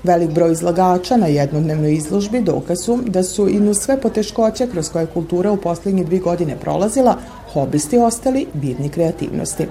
Velik 0.03 0.29
broj 0.29 0.51
izlagača 0.51 1.17
na 1.17 1.27
jednodnevnoj 1.27 1.93
izložbi 1.93 2.41
dokaz 2.41 2.77
su 2.85 2.99
da 3.05 3.23
su 3.23 3.47
i 3.49 3.59
nu 3.59 3.73
sve 3.73 4.01
poteškoće 4.01 4.67
kroz 4.67 4.89
koje 4.89 5.05
kultura 5.05 5.51
u 5.51 5.57
poslednje 5.57 6.03
dvi 6.03 6.19
godine 6.19 6.57
prolazila, 6.61 7.17
hobisti 7.53 7.97
ostali 7.97 8.45
bidni 8.53 8.89
kreativnosti. 8.89 9.65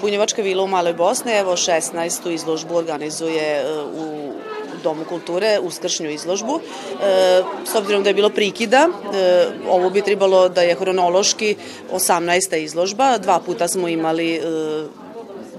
Bunjevačka 0.00 0.42
vila 0.42 0.64
u 0.64 0.68
Maloj 0.68 0.94
Bosne, 0.94 1.38
evo 1.38 1.52
16. 1.52 2.30
izložbu 2.30 2.74
organizuje 2.74 3.42
e, 3.42 3.64
u 3.82 4.32
Domu 4.82 5.04
kulture 5.04 5.58
uskršnju 5.62 6.10
izložbu. 6.10 6.60
E, 6.60 7.42
s 7.64 7.74
obzirom 7.74 8.02
da 8.02 8.10
je 8.10 8.14
bilo 8.14 8.30
prikida, 8.30 8.88
e, 8.88 9.46
ovo 9.68 9.90
bi 9.90 10.02
trebalo 10.02 10.48
da 10.48 10.62
je 10.62 10.74
hronološki 10.74 11.56
18. 11.92 12.56
izložba. 12.56 13.18
Dva 13.18 13.40
puta 13.40 13.68
smo 13.68 13.88
imali 13.88 14.34
e, 14.34 14.40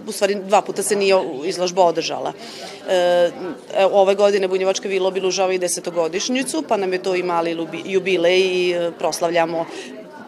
u 0.07 0.11
stvari 0.11 0.35
dva 0.35 0.61
puta 0.61 0.83
se 0.83 0.95
nije 0.95 1.15
izložba 1.45 1.83
održala. 1.83 2.33
E, 2.89 3.31
ove 3.91 4.15
godine 4.15 4.47
Bunjevačka 4.47 4.89
vila 4.89 5.07
obilužava 5.07 5.53
i 5.53 5.59
desetogodišnjicu, 5.59 6.63
pa 6.67 6.77
nam 6.77 6.93
je 6.93 7.03
to 7.03 7.15
i 7.15 7.23
mali 7.23 7.57
jubilej 7.85 8.39
i 8.39 8.75
proslavljamo 8.99 9.65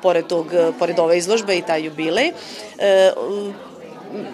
pored, 0.02 0.28
tog, 0.28 0.48
pored 0.80 1.00
ove 1.00 1.18
izložbe 1.18 1.58
i 1.58 1.62
taj 1.62 1.86
jubilej. 1.86 2.32
E, 2.78 3.12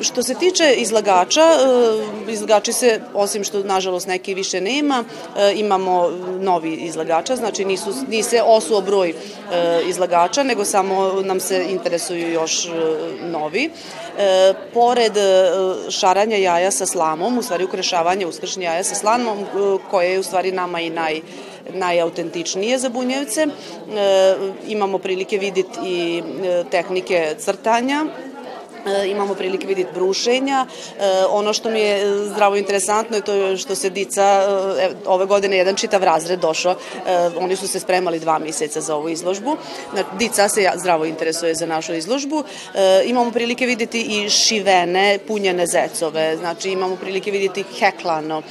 što 0.02 0.24
se 0.24 0.34
tiče 0.36 0.74
izlagača, 0.78 1.42
e, 1.42 2.32
izlagači 2.32 2.74
se, 2.74 3.02
osim 3.14 3.44
što 3.44 3.64
nažalost 3.64 4.08
neki 4.08 4.34
više 4.34 4.62
nema, 4.62 5.04
e, 5.38 5.54
imamo 5.56 6.10
novi 6.40 6.74
izlagača, 6.74 7.36
znači 7.36 7.66
nisu, 7.66 7.94
nise 8.08 8.42
osuo 8.46 8.82
broj 8.82 9.14
izlagača, 9.88 10.44
nego 10.44 10.66
samo 10.66 11.22
nam 11.24 11.40
se 11.40 11.66
interesuju 11.70 12.32
još 12.32 12.68
novi. 13.22 13.70
Pored 14.74 15.14
šaranja 15.90 16.38
jaja 16.38 16.72
sa 16.72 16.86
slamom, 16.86 17.38
u 17.38 17.42
stvari 17.42 17.64
ukrešavanje 17.64 18.26
uskršnje 18.26 18.66
jaja 18.66 18.84
sa 18.84 18.96
slamom, 18.96 19.46
koje 19.92 20.12
je 20.12 20.20
u 20.20 20.24
stvari 20.24 20.52
nama 20.52 20.82
i 20.82 20.90
naj 20.90 21.22
najautentičnije 21.74 22.78
za 22.78 22.90
bunjevce. 22.90 23.42
E, 23.42 23.50
imamo 24.68 24.98
prilike 24.98 25.38
vidjeti 25.38 25.80
i 25.86 26.24
e, 26.44 26.64
tehnike 26.72 27.36
crtanja, 27.38 28.06
E, 28.06 28.29
imamo 29.08 29.34
prilike 29.34 29.68
vidjeti 29.68 29.94
brušenja. 29.94 30.66
E, 31.00 31.26
ono 31.30 31.54
što 31.54 31.70
mi 31.70 31.80
je 31.80 32.26
zdravo 32.26 32.56
interesantno 32.56 33.16
je 33.16 33.22
to 33.22 33.58
što 33.58 33.76
se 33.76 33.90
dica, 33.90 34.24
e, 34.80 34.90
ove 35.06 35.26
godine 35.26 35.58
jedan 35.58 35.76
čitav 35.76 36.04
razred 36.04 36.40
došao, 36.40 36.76
oni 37.40 37.56
su 37.56 37.68
se 37.68 37.80
spremali 37.80 38.20
dva 38.20 38.40
mjeseca 38.40 38.82
za 38.82 38.96
ovu 38.96 39.10
izložbu. 39.10 39.58
Dica 40.20 40.50
se 40.50 40.72
zdravo 40.76 41.06
interesuje 41.06 41.56
za 41.56 41.66
našu 41.66 41.94
izložbu. 41.94 42.44
Imamo 43.06 43.32
prilike 43.32 43.66
vidjeti 43.66 44.02
i 44.02 44.30
šivene, 44.30 45.20
punjene 45.28 45.68
zecove, 45.68 46.38
znači 46.38 46.70
imamo 46.70 46.96
prilike 46.96 47.32
vidjeti 47.32 47.64
heklano. 47.80 48.42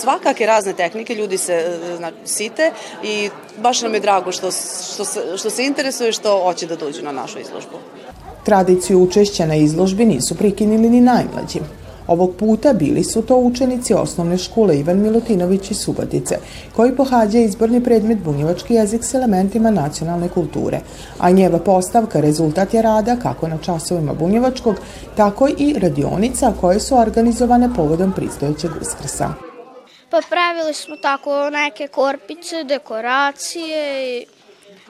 Svakake 0.00 0.46
razne 0.46 0.72
tehnike, 0.72 1.14
ljudi 1.14 1.38
se 1.38 1.78
znači, 1.96 2.16
site 2.24 2.72
i 3.02 3.30
baš 3.56 3.82
nam 3.82 3.94
je 3.94 4.00
drago 4.00 4.32
što, 4.32 4.50
što, 4.94 5.04
se, 5.04 5.20
što 5.36 5.50
se 5.50 5.64
interesuje 5.64 6.12
što 6.12 6.40
hoće 6.42 6.66
da 6.66 6.76
dođu 6.76 7.02
na 7.02 7.12
našu 7.12 7.38
izložbu. 7.38 7.93
Tradiciju 8.44 9.02
učešća 9.02 9.46
na 9.46 9.54
izložbi 9.54 10.04
nisu 10.04 10.34
prikinili 10.34 10.90
ni 10.90 11.00
najmlađi. 11.00 11.60
Ovog 12.06 12.36
puta 12.36 12.72
bili 12.72 13.04
su 13.04 13.22
to 13.22 13.36
učenici 13.36 13.94
osnovne 13.94 14.38
škole 14.38 14.78
Ivan 14.78 14.98
Milutinović 14.98 15.70
iz 15.70 15.78
Subotice, 15.78 16.38
koji 16.76 16.96
pohađa 16.96 17.38
izborni 17.38 17.84
predmet 17.84 18.18
bunjevački 18.18 18.74
jezik 18.74 19.04
s 19.04 19.14
elementima 19.14 19.70
nacionalne 19.70 20.28
kulture, 20.28 20.80
a 21.18 21.30
njeva 21.30 21.58
postavka 21.58 22.20
rezultat 22.20 22.74
je 22.74 22.82
rada 22.82 23.16
kako 23.16 23.48
na 23.48 23.58
časovima 23.58 24.14
bunjevačkog, 24.14 24.76
tako 25.16 25.48
i 25.58 25.74
radionica 25.78 26.52
koje 26.60 26.80
su 26.80 26.96
organizovane 26.96 27.70
povodom 27.76 28.12
pristojećeg 28.12 28.70
uskrsa. 28.80 29.28
Pa 30.10 30.20
pravili 30.30 30.74
smo 30.74 30.96
tako 30.96 31.50
neke 31.50 31.88
korpice, 31.88 32.64
dekoracije 32.64 34.18
i 34.18 34.26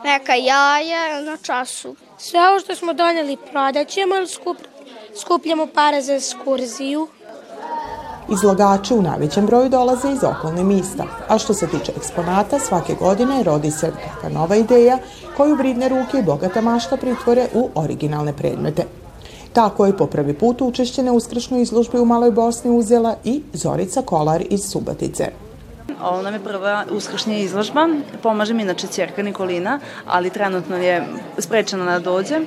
neka 0.05 0.35
jaja 0.35 1.21
na 1.21 1.37
času. 1.37 1.97
Sve 2.27 2.41
ovo 2.51 2.61
što 2.61 2.75
smo 2.75 2.93
doneli 2.93 3.37
prodaćemo 3.51 4.17
ili 4.17 4.29
skup, 4.29 4.57
skupljamo 5.21 5.67
pare 5.75 6.03
za 6.03 6.15
ekskurziju. 6.15 7.09
Izlagači 8.33 8.95
u 8.95 9.03
najvećem 9.03 9.47
broju 9.47 9.69
dolaze 9.69 10.13
iz 10.13 10.25
okolne 10.25 10.65
mista, 10.65 11.05
a 11.29 11.39
što 11.39 11.55
se 11.55 11.67
tiče 11.67 11.93
eksponata, 11.97 12.59
svake 12.59 12.95
godine 12.95 13.43
rodi 13.43 13.71
se 13.71 13.87
neka 13.87 14.29
nova 14.29 14.57
ideja 14.57 14.99
koju 15.37 15.55
vridne 15.55 15.89
ruke 15.89 16.19
i 16.19 16.23
bogata 16.23 16.61
mašta 16.61 16.97
pritvore 16.97 17.49
u 17.55 17.69
originalne 17.75 18.33
predmete. 18.33 18.85
Tako 19.53 19.87
je 19.87 19.97
po 19.97 20.07
prvi 20.07 20.35
put 20.35 20.61
učešće 20.61 21.03
na 21.03 21.13
uskršnoj 21.13 21.63
izložbi 21.63 21.99
u 21.99 22.05
Maloj 22.05 22.31
Bosni 22.31 22.71
uzela 22.71 23.17
i 23.25 23.43
Zorica 23.53 24.03
Kolar 24.03 24.45
iz 24.51 24.61
Subatice. 24.71 25.44
Ovo 26.03 26.23
nam 26.23 26.35
je 26.35 26.41
prva 26.41 26.85
uskršnja 26.91 27.39
izložba. 27.39 27.89
Pomaže 28.23 28.55
mi 28.55 28.63
inače 28.63 28.87
čerka 28.87 29.23
Nikolina, 29.23 29.81
ali 30.07 30.31
trenutno 30.31 30.77
je 30.77 31.07
sprečena 31.39 31.85
da 31.85 31.99
dođe. 31.99 32.41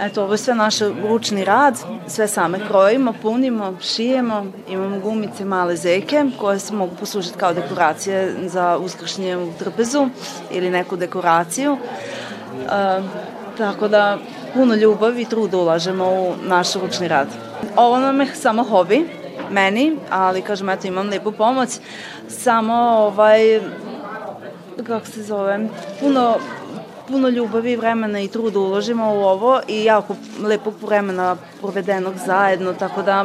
Eto, 0.00 0.22
ovo 0.22 0.34
je 0.34 0.38
sve 0.38 0.54
naš 0.54 0.78
ručni 0.78 1.44
rad, 1.44 1.78
sve 2.06 2.28
same 2.28 2.58
krojimo, 2.68 3.12
punimo, 3.22 3.74
šijemo, 3.80 4.46
imamo 4.68 5.00
gumice 5.00 5.44
male 5.44 5.76
zeke 5.76 6.24
koje 6.38 6.58
se 6.58 6.74
mogu 6.74 6.96
poslužiti 7.00 7.38
kao 7.38 7.54
dekoracije 7.54 8.34
za 8.46 8.78
uskršnje 8.78 9.36
u 9.36 9.52
trpezu 9.58 10.08
ili 10.50 10.70
neku 10.70 10.96
dekoraciju. 10.96 11.76
E, 11.76 13.02
tako 13.58 13.88
da 13.88 14.18
puno 14.54 14.74
ljubavi 14.74 15.22
i 15.22 15.24
truda 15.24 15.56
ulažemo 15.56 16.04
u 16.04 16.34
naš 16.42 16.74
ručni 16.74 17.08
rad. 17.08 17.28
Ovo 17.76 17.98
nam 17.98 18.20
je 18.20 18.26
samo 18.34 18.62
hobi, 18.62 19.19
meni, 19.50 19.96
ali 20.10 20.42
kažem, 20.42 20.68
eto, 20.68 20.88
imam 20.88 21.08
lepu 21.08 21.32
pomoć, 21.32 21.68
samo, 22.28 22.74
ovaj, 22.74 23.60
kako 24.86 25.06
se 25.06 25.22
zove, 25.22 25.68
puno, 26.00 26.36
puno 27.08 27.28
ljubavi, 27.28 27.76
vremena 27.76 28.20
i 28.20 28.28
truda 28.28 28.58
uložimo 28.58 29.14
u 29.14 29.22
ovo 29.22 29.60
i 29.68 29.84
jako 29.84 30.16
lepog 30.42 30.74
vremena 30.82 31.36
provedenog 31.60 32.14
zajedno, 32.26 32.72
tako 32.72 33.02
da 33.02 33.24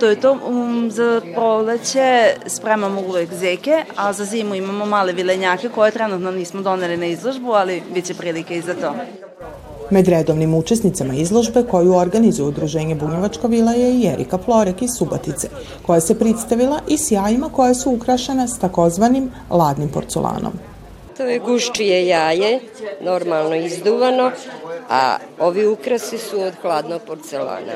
to 0.00 0.06
je 0.06 0.20
to. 0.20 0.32
Um, 0.32 0.90
za 0.90 1.20
proleće 1.34 2.34
spremamo 2.46 3.00
uvek 3.00 3.32
zeke, 3.32 3.84
a 3.96 4.12
za 4.12 4.24
zimu 4.24 4.54
imamo 4.54 4.86
male 4.86 5.12
vilenjake 5.12 5.68
koje 5.68 5.90
trenutno 5.90 6.30
nismo 6.30 6.62
doneli 6.62 6.96
na 6.96 7.06
izložbu, 7.06 7.52
ali 7.52 7.82
bit 7.94 8.04
će 8.04 8.14
prilike 8.14 8.56
i 8.56 8.60
za 8.60 8.74
to. 8.74 8.94
Med 9.90 10.08
redovnim 10.08 10.54
učesnicama 10.54 11.14
izložbe 11.14 11.62
koju 11.70 11.94
organizuje 11.94 12.48
Udruženje 12.48 12.94
Bunjevačka 12.94 13.48
vila 13.48 13.72
je 13.72 13.94
i 13.94 14.06
Erika 14.06 14.38
Florek 14.38 14.82
iz 14.82 14.90
Subatice, 14.98 15.48
koja 15.86 16.00
se 16.00 16.18
predstavila 16.18 16.80
i 16.88 16.98
sjajima 16.98 17.48
koje 17.48 17.74
su 17.74 17.90
ukrašene 17.90 18.48
s 18.48 18.58
takozvanim 18.58 19.30
ladnim 19.50 19.88
porculanom. 19.88 20.52
To 21.16 21.24
je 21.24 21.38
guščije 21.38 22.06
jaje, 22.06 22.60
normalno 23.00 23.54
izduvano, 23.54 24.30
a 24.90 25.16
ovi 25.38 25.66
ukrasi 25.66 26.18
su 26.18 26.40
od 26.40 26.54
hladnog 26.62 27.00
porcelana. 27.06 27.72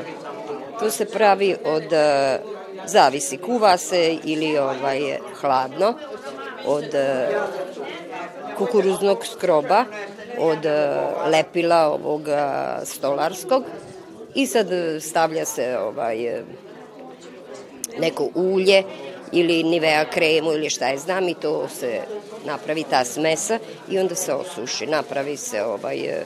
To 0.79 0.89
se 0.91 1.05
pravi 1.05 1.55
od, 1.65 1.93
e, 1.93 2.39
zavisi, 2.87 3.37
kuva 3.37 3.77
se 3.77 4.17
ili 4.23 4.57
ovaj, 4.57 5.17
hladno, 5.41 5.93
od 6.65 6.93
e, 6.93 7.27
kukuruznog 8.57 9.25
skroba, 9.25 9.85
od 10.39 10.65
e, 10.65 10.97
lepila 11.31 11.87
ovog 11.87 12.27
e, 12.27 12.35
stolarskog 12.85 13.63
i 14.35 14.47
sad 14.47 14.67
stavlja 15.01 15.45
se 15.45 15.77
ovaj 15.77 16.25
e, 16.25 16.43
neko 17.99 18.29
ulje 18.35 18.83
ili 19.31 19.63
nivea 19.63 20.05
kremu 20.05 20.53
ili 20.53 20.69
šta 20.69 20.87
je 20.87 20.97
znam 20.97 21.29
i 21.29 21.33
to 21.33 21.67
se 21.67 22.01
napravi 22.45 22.83
ta 22.89 23.05
smesa 23.05 23.59
i 23.89 23.99
onda 23.99 24.15
se 24.15 24.33
osuši. 24.33 24.85
Napravi 24.85 25.37
se 25.37 25.63
ovaj 25.63 26.25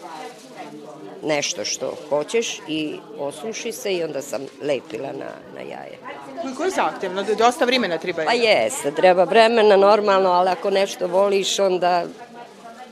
nešto 1.23 1.65
što 1.65 1.93
hoćeš 2.09 2.59
i 2.67 2.95
osuši 3.17 3.71
se 3.71 3.93
i 3.93 4.03
onda 4.03 4.21
sam 4.21 4.41
lepila 4.61 5.11
na, 5.11 5.31
na 5.55 5.61
jaje. 5.61 5.97
Koliko 6.41 6.63
je 6.63 6.69
zahtevno? 6.69 7.23
Dosta 7.37 7.65
vremena 7.65 7.97
treba? 7.97 8.23
Pa 8.25 8.33
jeste, 8.33 8.91
treba 8.91 9.23
vremena 9.23 9.77
normalno, 9.77 10.29
ali 10.29 10.49
ako 10.49 10.69
nešto 10.69 11.07
voliš 11.07 11.59
onda 11.59 12.03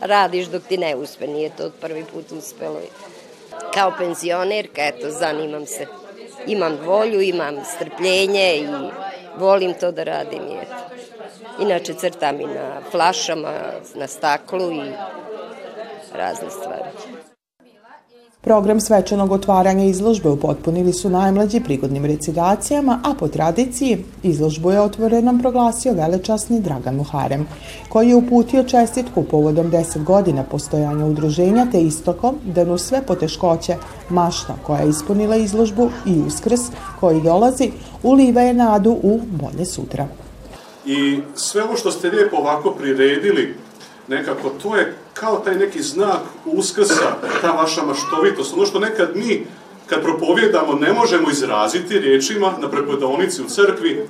radiš 0.02 0.48
dok 0.48 0.64
ti 0.64 0.78
ne 0.78 0.96
uspe, 0.96 1.28
nije 1.28 1.50
to 1.58 1.72
prvi 1.82 2.06
put 2.14 2.32
uspelo. 2.32 2.82
Kao 3.74 3.94
penzionerka, 3.98 4.82
eto, 4.82 5.10
zanimam 5.10 5.66
se. 5.66 5.86
Imam 6.48 6.78
volju, 6.86 7.22
imam 7.22 7.56
strpljenje 7.76 8.56
i 8.56 8.68
volim 9.38 9.74
to 9.74 9.92
da 9.92 10.04
radim. 10.04 10.42
Eto. 10.62 10.76
Inače 11.60 11.94
crtam 11.94 12.42
i 12.42 12.46
na 12.46 12.82
flašama, 12.92 13.54
na 13.96 14.08
staklu 14.08 14.72
i 14.72 14.92
razne 16.14 16.50
stvari. 16.50 17.17
Program 18.48 18.80
svečanog 18.80 19.32
otvaranja 19.32 19.86
izložbe 19.86 20.30
upotpunili 20.30 20.94
su 20.94 21.10
najmlađi 21.10 21.60
prigodnim 21.60 22.06
recitacijama, 22.06 23.00
a 23.04 23.14
po 23.20 23.28
tradiciji 23.28 23.98
izložbu 24.24 24.72
je 24.72 24.82
otvorenom 24.82 25.42
proglasio 25.42 25.94
velečasni 25.94 26.62
Dragan 26.62 26.96
Muharem, 26.96 27.48
koji 27.90 28.10
je 28.10 28.16
uputio 28.16 28.64
čestitku 28.64 29.24
povodom 29.24 29.72
10 29.72 30.04
godina 30.04 30.44
postojanja 30.44 31.06
udruženja 31.06 31.66
te 31.72 31.82
istokom 31.82 32.36
da 32.46 32.66
nu 32.66 32.78
sve 32.78 33.02
poteškoće 33.08 33.76
mašta 34.10 34.56
koja 34.64 34.80
je 34.80 34.90
ispunila 34.90 35.36
izložbu 35.36 35.90
i 36.06 36.20
uskrs 36.28 36.62
koji 37.00 37.22
dolazi 37.22 37.72
uliva 38.04 38.42
je 38.42 38.54
nadu 38.54 38.92
u 39.04 39.20
bolje 39.26 39.66
sutra. 39.66 40.08
I 40.86 41.20
sve 41.36 41.64
ovo 41.64 41.76
što 41.76 41.92
ste 41.92 42.10
lijepo 42.10 42.38
ovako 42.38 42.72
priredili, 42.72 43.56
nekako 44.08 44.50
to 44.50 44.76
je 44.76 44.94
kao 45.20 45.40
taj 45.40 45.56
neki 45.56 45.82
znak 45.82 46.22
uskrsa, 46.46 47.16
ta 47.42 47.52
vaša 47.52 47.84
maštovitost, 47.84 48.54
ono 48.54 48.66
što 48.66 48.80
nekad 48.80 49.16
mi 49.16 49.46
kad 49.86 50.02
propovjedamo 50.02 50.74
ne 50.74 50.94
možemo 50.94 51.30
izraziti 51.30 52.00
riječima 52.00 52.54
na 52.62 52.70
prepodavnici 52.70 53.42
u 53.42 53.46
crkvi, 53.46 54.08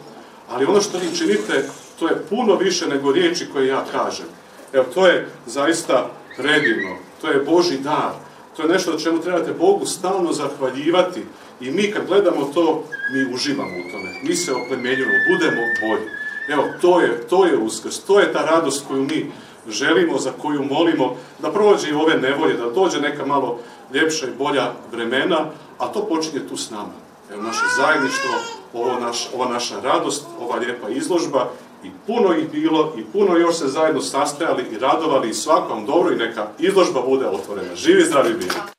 ali 0.50 0.66
ono 0.66 0.82
što 0.82 0.98
vi 0.98 1.18
činite, 1.18 1.70
to 2.00 2.08
je 2.08 2.24
puno 2.30 2.56
više 2.56 2.88
nego 2.88 3.12
riječi 3.12 3.46
koje 3.54 3.68
ja 3.68 3.86
kažem. 3.92 4.26
Evo, 4.74 4.86
to 4.94 5.08
je 5.08 5.28
zaista 5.46 6.10
predivno, 6.38 6.96
to 7.22 7.28
je 7.28 7.40
Boži 7.40 7.78
dar, 7.78 8.12
to 8.58 8.64
je 8.64 8.70
nešto 8.70 9.00
čemu 9.00 9.22
trebate 9.22 9.54
Bogu 9.54 9.86
stalno 9.86 10.34
zahvaljivati. 10.34 11.24
I 11.62 11.72
mi 11.72 11.92
kad 11.92 12.08
gledamo 12.08 12.52
to, 12.54 12.84
mi 13.14 13.34
uživamo 13.34 13.78
u 13.78 13.92
tome, 13.92 14.10
mi 14.24 14.36
se 14.36 14.52
oplemenjujemo, 14.54 15.14
budemo 15.30 15.62
bolji. 15.82 16.10
Evo, 16.50 16.64
to 16.82 17.02
je, 17.02 17.28
to 17.30 17.46
je 17.46 17.58
uskrs, 17.58 18.00
to 18.00 18.20
je 18.20 18.34
ta 18.34 18.46
radost 18.46 18.88
koju 18.88 19.04
mi 19.04 19.32
želimo, 19.70 20.18
za 20.18 20.32
koju 20.42 20.64
molimo, 20.64 21.16
da 21.40 21.52
prođe 21.52 21.90
i 21.90 21.94
ove 21.94 22.18
nevolje, 22.18 22.54
da 22.54 22.70
dođe 22.70 23.02
neka 23.02 23.26
malo 23.26 23.60
ljepša 23.94 24.28
i 24.28 24.38
bolja 24.38 24.72
vremena, 24.92 25.38
a 25.78 25.88
to 25.88 26.06
počinje 26.06 26.48
tu 26.50 26.58
s 26.58 26.70
nama. 26.70 26.94
Evo 27.34 27.42
naše 27.44 27.66
zajedništvo, 27.78 28.32
ovo 28.74 29.00
naš, 29.00 29.30
ova 29.36 29.50
naša 29.50 29.80
radost, 29.80 30.26
ova 30.40 30.56
lijepa 30.56 30.90
izložba 30.90 31.50
i 31.84 31.90
puno 32.08 32.34
ih 32.34 32.52
bilo 32.52 32.94
i 32.98 33.04
puno 33.04 33.38
još 33.38 33.56
se 33.56 33.68
zajedno 33.68 34.02
sastajali 34.02 34.64
i 34.72 34.80
radovali 34.80 35.30
i 35.30 35.34
svakom 35.34 35.86
dobro 35.86 36.14
i 36.14 36.18
neka 36.18 36.48
izložba 36.60 37.02
bude 37.02 37.28
otvorena. 37.28 37.76
Živi 37.76 38.02
zdravi 38.02 38.34
bili! 38.34 38.77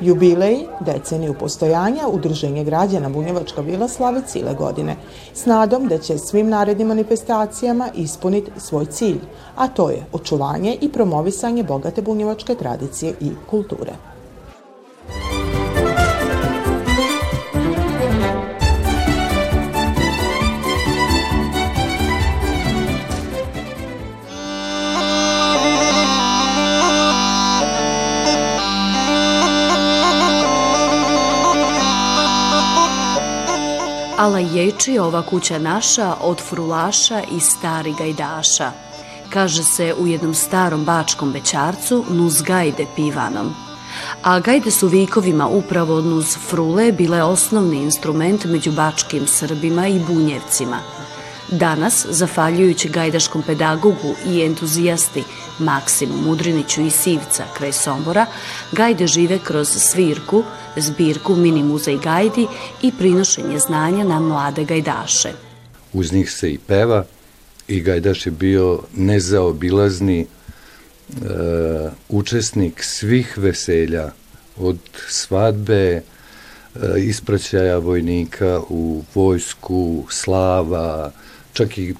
Jubilej, 0.00 0.66
deceniju 0.80 1.34
postojanja, 1.34 2.08
Udruženje 2.08 2.64
građana 2.64 3.08
Bunjevačka 3.08 3.60
vila 3.60 3.88
slave 3.88 4.22
cijele 4.26 4.54
godine, 4.54 4.96
s 5.34 5.46
nadom 5.46 5.88
da 5.88 5.98
će 5.98 6.18
svim 6.18 6.48
narednim 6.48 6.88
manifestacijama 6.88 7.88
ispuniti 7.94 8.50
svoj 8.56 8.86
cilj, 8.86 9.20
a 9.56 9.68
to 9.68 9.90
je 9.90 10.06
očuvanje 10.12 10.76
i 10.80 10.92
promovisanje 10.92 11.62
bogate 11.62 12.02
bunjevačke 12.02 12.54
tradicije 12.54 13.14
i 13.20 13.30
kulture. 13.50 13.92
Ala 34.18 34.38
ječi 34.38 34.98
ova 34.98 35.22
kuća 35.22 35.58
naša 35.58 36.14
od 36.20 36.40
frulaša 36.40 37.22
i 37.36 37.40
stari 37.40 37.94
gajdaša. 37.98 38.72
Kaže 39.30 39.62
se 39.62 39.94
u 39.98 40.06
jednom 40.06 40.34
starom 40.34 40.84
bačkom 40.84 41.32
bećarcu 41.32 42.04
nuz 42.10 42.42
gajde 42.42 42.86
pivanom. 42.96 43.54
A 44.22 44.40
gajde 44.40 44.70
su 44.70 44.88
vikovima 44.88 45.46
upravo 45.46 46.00
nuz 46.00 46.36
frule 46.48 46.92
bile 46.92 47.22
osnovni 47.22 47.76
instrument 47.76 48.44
među 48.44 48.72
bačkim 48.72 49.26
Srbima 49.26 49.88
i 49.88 49.98
bunjevcima– 49.98 50.78
Danas, 51.50 52.06
zafaljujući 52.08 52.88
gajdaškom 52.88 53.42
pedagogu 53.42 54.14
i 54.26 54.42
entuzijasti 54.42 55.24
Maksimu 55.58 56.16
Mudriniću 56.16 56.82
i 56.82 56.90
Sivca 56.90 57.44
kraj 57.56 57.72
Sombora, 57.72 58.26
gajde 58.72 59.06
žive 59.06 59.38
kroz 59.44 59.68
svirku, 59.68 60.42
zbirku 60.76 61.36
mini 61.36 61.62
muzej 61.62 61.98
gajdi 61.98 62.46
i 62.82 62.92
prinošenje 62.98 63.58
znanja 63.58 64.04
na 64.04 64.20
mlade 64.20 64.64
gajdaše. 64.64 65.32
Uz 65.92 66.12
njih 66.12 66.30
se 66.30 66.52
i 66.52 66.58
peva 66.58 67.04
i 67.68 67.80
gajdaš 67.80 68.26
je 68.26 68.32
bio 68.32 68.80
nezaobilazni 68.94 70.20
e, 70.20 70.26
učesnik 72.08 72.82
svih 72.82 73.38
veselja 73.38 74.10
od 74.56 74.78
svadbe, 75.08 75.74
e, 75.74 76.02
ispraćaja 76.98 77.78
vojnika 77.78 78.60
u 78.68 79.02
vojsku, 79.14 80.04
slava, 80.10 81.12
čak 81.52 81.78
i 81.78 81.94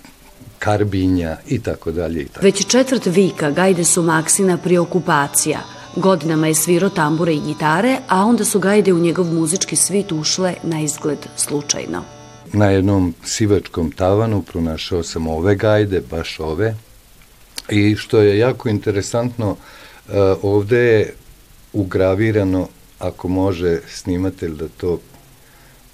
Karbinja 0.58 1.36
i 1.48 1.58
tako 1.58 1.92
dalje. 1.92 2.26
Već 2.42 2.66
četvrt 2.66 3.06
vika 3.06 3.50
gajde 3.50 3.84
su 3.84 4.02
Maksina 4.02 4.58
preokupacija. 4.58 5.58
Godinama 5.96 6.46
je 6.46 6.54
svirao 6.54 6.90
tambure 6.90 7.34
i 7.34 7.40
gitare, 7.40 7.98
a 8.08 8.24
onda 8.24 8.44
su 8.44 8.60
gajde 8.60 8.92
u 8.92 8.98
njegov 8.98 9.26
muzički 9.26 9.76
svit 9.76 10.12
ušle 10.12 10.54
na 10.62 10.80
izgled 10.80 11.18
slučajno. 11.36 12.04
Na 12.52 12.66
jednom 12.66 13.14
sivačkom 13.24 13.90
tavanu 13.90 14.42
pronašao 14.42 15.02
sam 15.02 15.26
ove 15.26 15.54
gajde, 15.54 16.02
baš 16.10 16.40
ove. 16.40 16.74
I 17.70 17.96
što 17.96 18.20
je 18.20 18.38
jako 18.38 18.68
interesantno, 18.68 19.56
eh, 20.08 20.12
ovde 20.42 20.78
je 20.78 21.14
ugravirano, 21.72 22.68
ako 22.98 23.28
može 23.28 23.80
snimatelj 23.88 24.54
da 24.54 24.68
to 24.68 24.98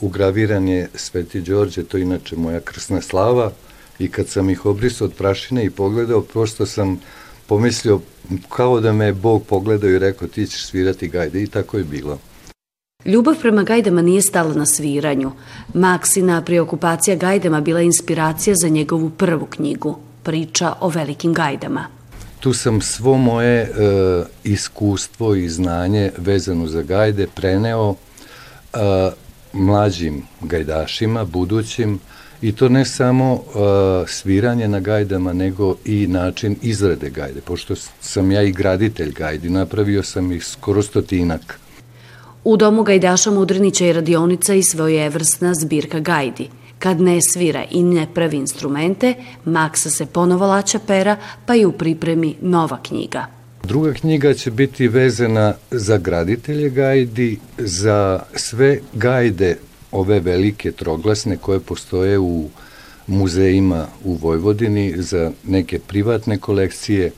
ugraviran 0.00 0.68
je 0.68 0.88
Sveti 0.94 1.40
Đorđe, 1.40 1.84
to 1.84 1.96
je 1.96 2.02
inače 2.02 2.36
moja 2.36 2.60
krsna 2.60 3.00
slava, 3.00 3.52
i 3.98 4.08
kad 4.08 4.28
sam 4.28 4.50
ih 4.50 4.66
obrisao 4.66 5.04
od 5.04 5.14
prašine 5.14 5.64
i 5.64 5.70
pogledao, 5.70 6.20
prosto 6.20 6.66
sam 6.66 7.00
pomislio 7.46 8.00
kao 8.48 8.80
da 8.80 8.92
me 8.92 9.12
Bog 9.12 9.44
pogledao 9.46 9.90
i 9.90 9.98
rekao 9.98 10.28
ti 10.28 10.46
ćeš 10.46 10.66
svirati 10.66 11.08
gajde 11.08 11.42
i 11.42 11.46
tako 11.46 11.78
je 11.78 11.84
bilo. 11.84 12.18
Ljubav 13.04 13.34
prema 13.40 13.62
gajdama 13.62 14.02
nije 14.02 14.22
stala 14.22 14.54
na 14.54 14.66
sviranju. 14.66 15.32
Maksina 15.74 16.42
preokupacija 16.42 17.16
gajdama 17.16 17.60
bila 17.60 17.80
inspiracija 17.80 18.54
za 18.56 18.68
njegovu 18.68 19.10
prvu 19.10 19.46
knjigu, 19.46 19.96
priča 20.22 20.72
o 20.80 20.88
velikim 20.88 21.32
gajdama. 21.32 21.86
Tu 22.40 22.52
sam 22.52 22.80
svo 22.80 23.16
moje 23.16 23.60
e, 23.60 23.68
iskustvo 24.44 25.34
i 25.34 25.48
znanje 25.48 26.10
vezano 26.16 26.66
za 26.66 26.82
gajde 26.82 27.26
preneo 27.34 27.94
e, 27.94 28.78
mlađim 29.52 30.22
gajdašima, 30.40 31.24
budućim, 31.24 32.00
i 32.44 32.52
to 32.52 32.68
ne 32.68 32.84
samo 32.84 33.32
uh, 33.32 33.40
sviranje 34.08 34.68
na 34.68 34.80
gajdama, 34.80 35.32
nego 35.32 35.76
i 35.84 36.06
način 36.06 36.56
izrade 36.62 37.10
gajde, 37.10 37.40
pošto 37.40 37.74
sam 38.00 38.32
ja 38.32 38.42
i 38.42 38.52
graditelj 38.52 39.12
gajdi, 39.12 39.50
napravio 39.50 40.02
sam 40.02 40.32
ih 40.32 40.44
skoro 40.46 40.82
stotinak. 40.82 41.58
U 42.44 42.56
domu 42.56 42.82
Gajdaša 42.82 43.30
Mudrinića 43.30 43.84
je 43.84 43.92
radionica 43.92 44.54
i 44.54 44.62
svojevrsna 44.62 45.54
zbirka 45.54 46.00
gajdi. 46.00 46.48
Kad 46.78 47.00
ne 47.00 47.18
svira 47.32 47.64
i 47.70 47.82
ne 47.82 48.06
pravi 48.14 48.36
instrumente, 48.36 49.14
Maksa 49.44 49.90
se 49.90 50.06
ponovo 50.06 50.46
laća 50.46 50.78
pera, 50.86 51.16
pa 51.46 51.54
i 51.54 51.64
u 51.64 51.72
pripremi 51.72 52.34
nova 52.40 52.78
knjiga. 52.82 53.26
Druga 53.62 53.92
knjiga 53.92 54.34
će 54.34 54.50
biti 54.50 54.88
vezana 54.88 55.54
za 55.70 55.98
graditelje 55.98 56.70
gajdi, 56.70 57.38
za 57.58 58.20
sve 58.34 58.80
gajde 58.92 59.56
ove 59.94 60.20
velike 60.20 60.72
troglasne 60.72 61.36
koje 61.36 61.60
postoje 61.60 62.18
u 62.18 62.48
muzejima 63.06 63.86
u 64.04 64.14
Vojvodini 64.14 64.94
za 64.96 65.32
neke 65.44 65.78
privatne 65.78 66.38
kolekcije. 66.38 67.10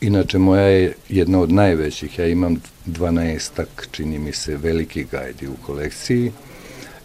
Inače, 0.00 0.38
moja 0.38 0.62
je 0.62 0.92
jedna 1.08 1.40
od 1.40 1.52
najvećih, 1.52 2.18
ja 2.18 2.26
imam 2.26 2.56
12 2.86 3.64
čini 3.90 4.18
mi 4.18 4.32
se, 4.32 4.56
veliki 4.56 5.04
gajdi 5.12 5.48
u 5.48 5.54
kolekciji. 5.66 6.32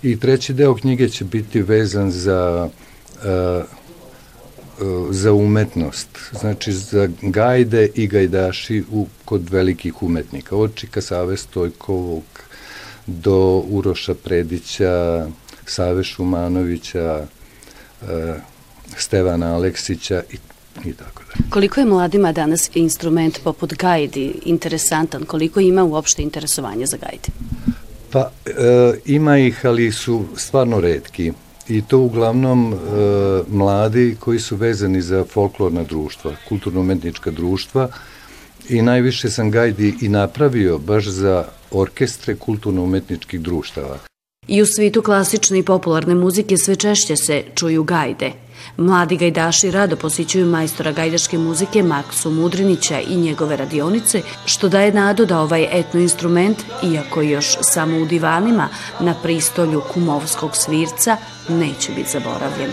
I 0.03 0.19
treći 0.19 0.53
deo 0.53 0.75
knjige 0.75 1.09
će 1.09 1.25
biti 1.25 1.61
vezan 1.61 2.11
za 2.11 2.69
uh, 3.15 3.65
za 5.09 5.33
umetnost, 5.33 6.07
znači 6.31 6.71
za 6.71 7.09
gajde 7.21 7.89
i 7.95 8.07
gajdaši 8.07 8.83
u, 8.91 9.07
kod 9.25 9.49
velikih 9.49 10.03
umetnika, 10.03 10.55
od 10.55 10.75
Čika 10.75 11.01
Save 11.01 11.37
Stojkovog 11.37 12.23
do 13.07 13.63
Uroša 13.69 14.13
Predića, 14.13 15.27
Save 15.65 16.03
Šumanovića, 16.03 17.25
e, 18.01 18.33
Stevana 18.97 19.55
Aleksića 19.55 20.23
i 20.31 20.37
i 20.85 20.93
tako 20.93 21.23
da. 21.23 21.43
Koliko 21.49 21.79
je 21.79 21.85
mladima 21.85 22.31
danas 22.31 22.69
instrument 22.73 23.39
poput 23.43 23.73
gajdi 23.73 24.33
interesantan? 24.45 25.25
Koliko 25.25 25.59
ima 25.59 25.83
uopšte 25.83 26.21
interesovanja 26.23 26.85
za 26.85 26.97
gajdi? 26.97 27.29
Pa 28.11 28.31
e, 28.45 28.51
ima 29.05 29.37
ih, 29.37 29.65
ali 29.65 29.91
su 29.91 30.25
stvarno 30.35 30.79
redki 30.79 31.31
i 31.67 31.81
to 31.81 31.99
uglavnom 31.99 32.73
e, 32.73 32.77
mladi 33.47 34.15
koji 34.19 34.39
su 34.39 34.55
vezani 34.55 35.01
za 35.01 35.23
folklorna 35.23 35.83
društva, 35.83 36.35
kulturno-umetnička 36.49 37.31
društva 37.31 37.89
i 38.69 38.81
najviše 38.81 39.29
sam 39.29 39.51
gajdi 39.51 39.95
i 40.01 40.09
napravio 40.09 40.77
baš 40.77 41.07
za 41.07 41.45
orkestre 41.71 42.35
kulturno-umetničkih 42.35 43.41
društava. 43.41 43.97
I 44.47 44.61
u 44.61 44.65
svitu 44.65 45.01
klasične 45.01 45.59
i 45.59 45.63
popularne 45.63 46.15
muzike 46.15 46.57
sve 46.57 46.75
češće 46.75 47.15
se 47.15 47.43
čuju 47.55 47.83
gajde. 47.83 48.31
Mladi 48.77 49.17
gajdaši 49.17 49.71
rado 49.71 49.95
posjećuju 49.95 50.45
majstora 50.45 50.91
gajdaške 50.91 51.37
muzike 51.37 51.83
Maksu 51.83 52.31
Mudrinića 52.31 52.99
i 52.99 53.15
njegove 53.15 53.57
radionice, 53.57 54.21
što 54.45 54.69
daje 54.69 54.93
nadu 54.93 55.25
da 55.25 55.39
ovaj 55.39 55.67
etno 55.79 55.99
instrument, 55.99 56.57
iako 56.83 57.21
još 57.21 57.57
samo 57.61 57.97
u 57.97 58.05
divanima, 58.05 58.69
na 58.99 59.13
pristolju 59.23 59.81
kumovskog 59.93 60.57
svirca, 60.57 61.17
neće 61.49 61.91
biti 61.91 62.09
zaboravljen. 62.09 62.71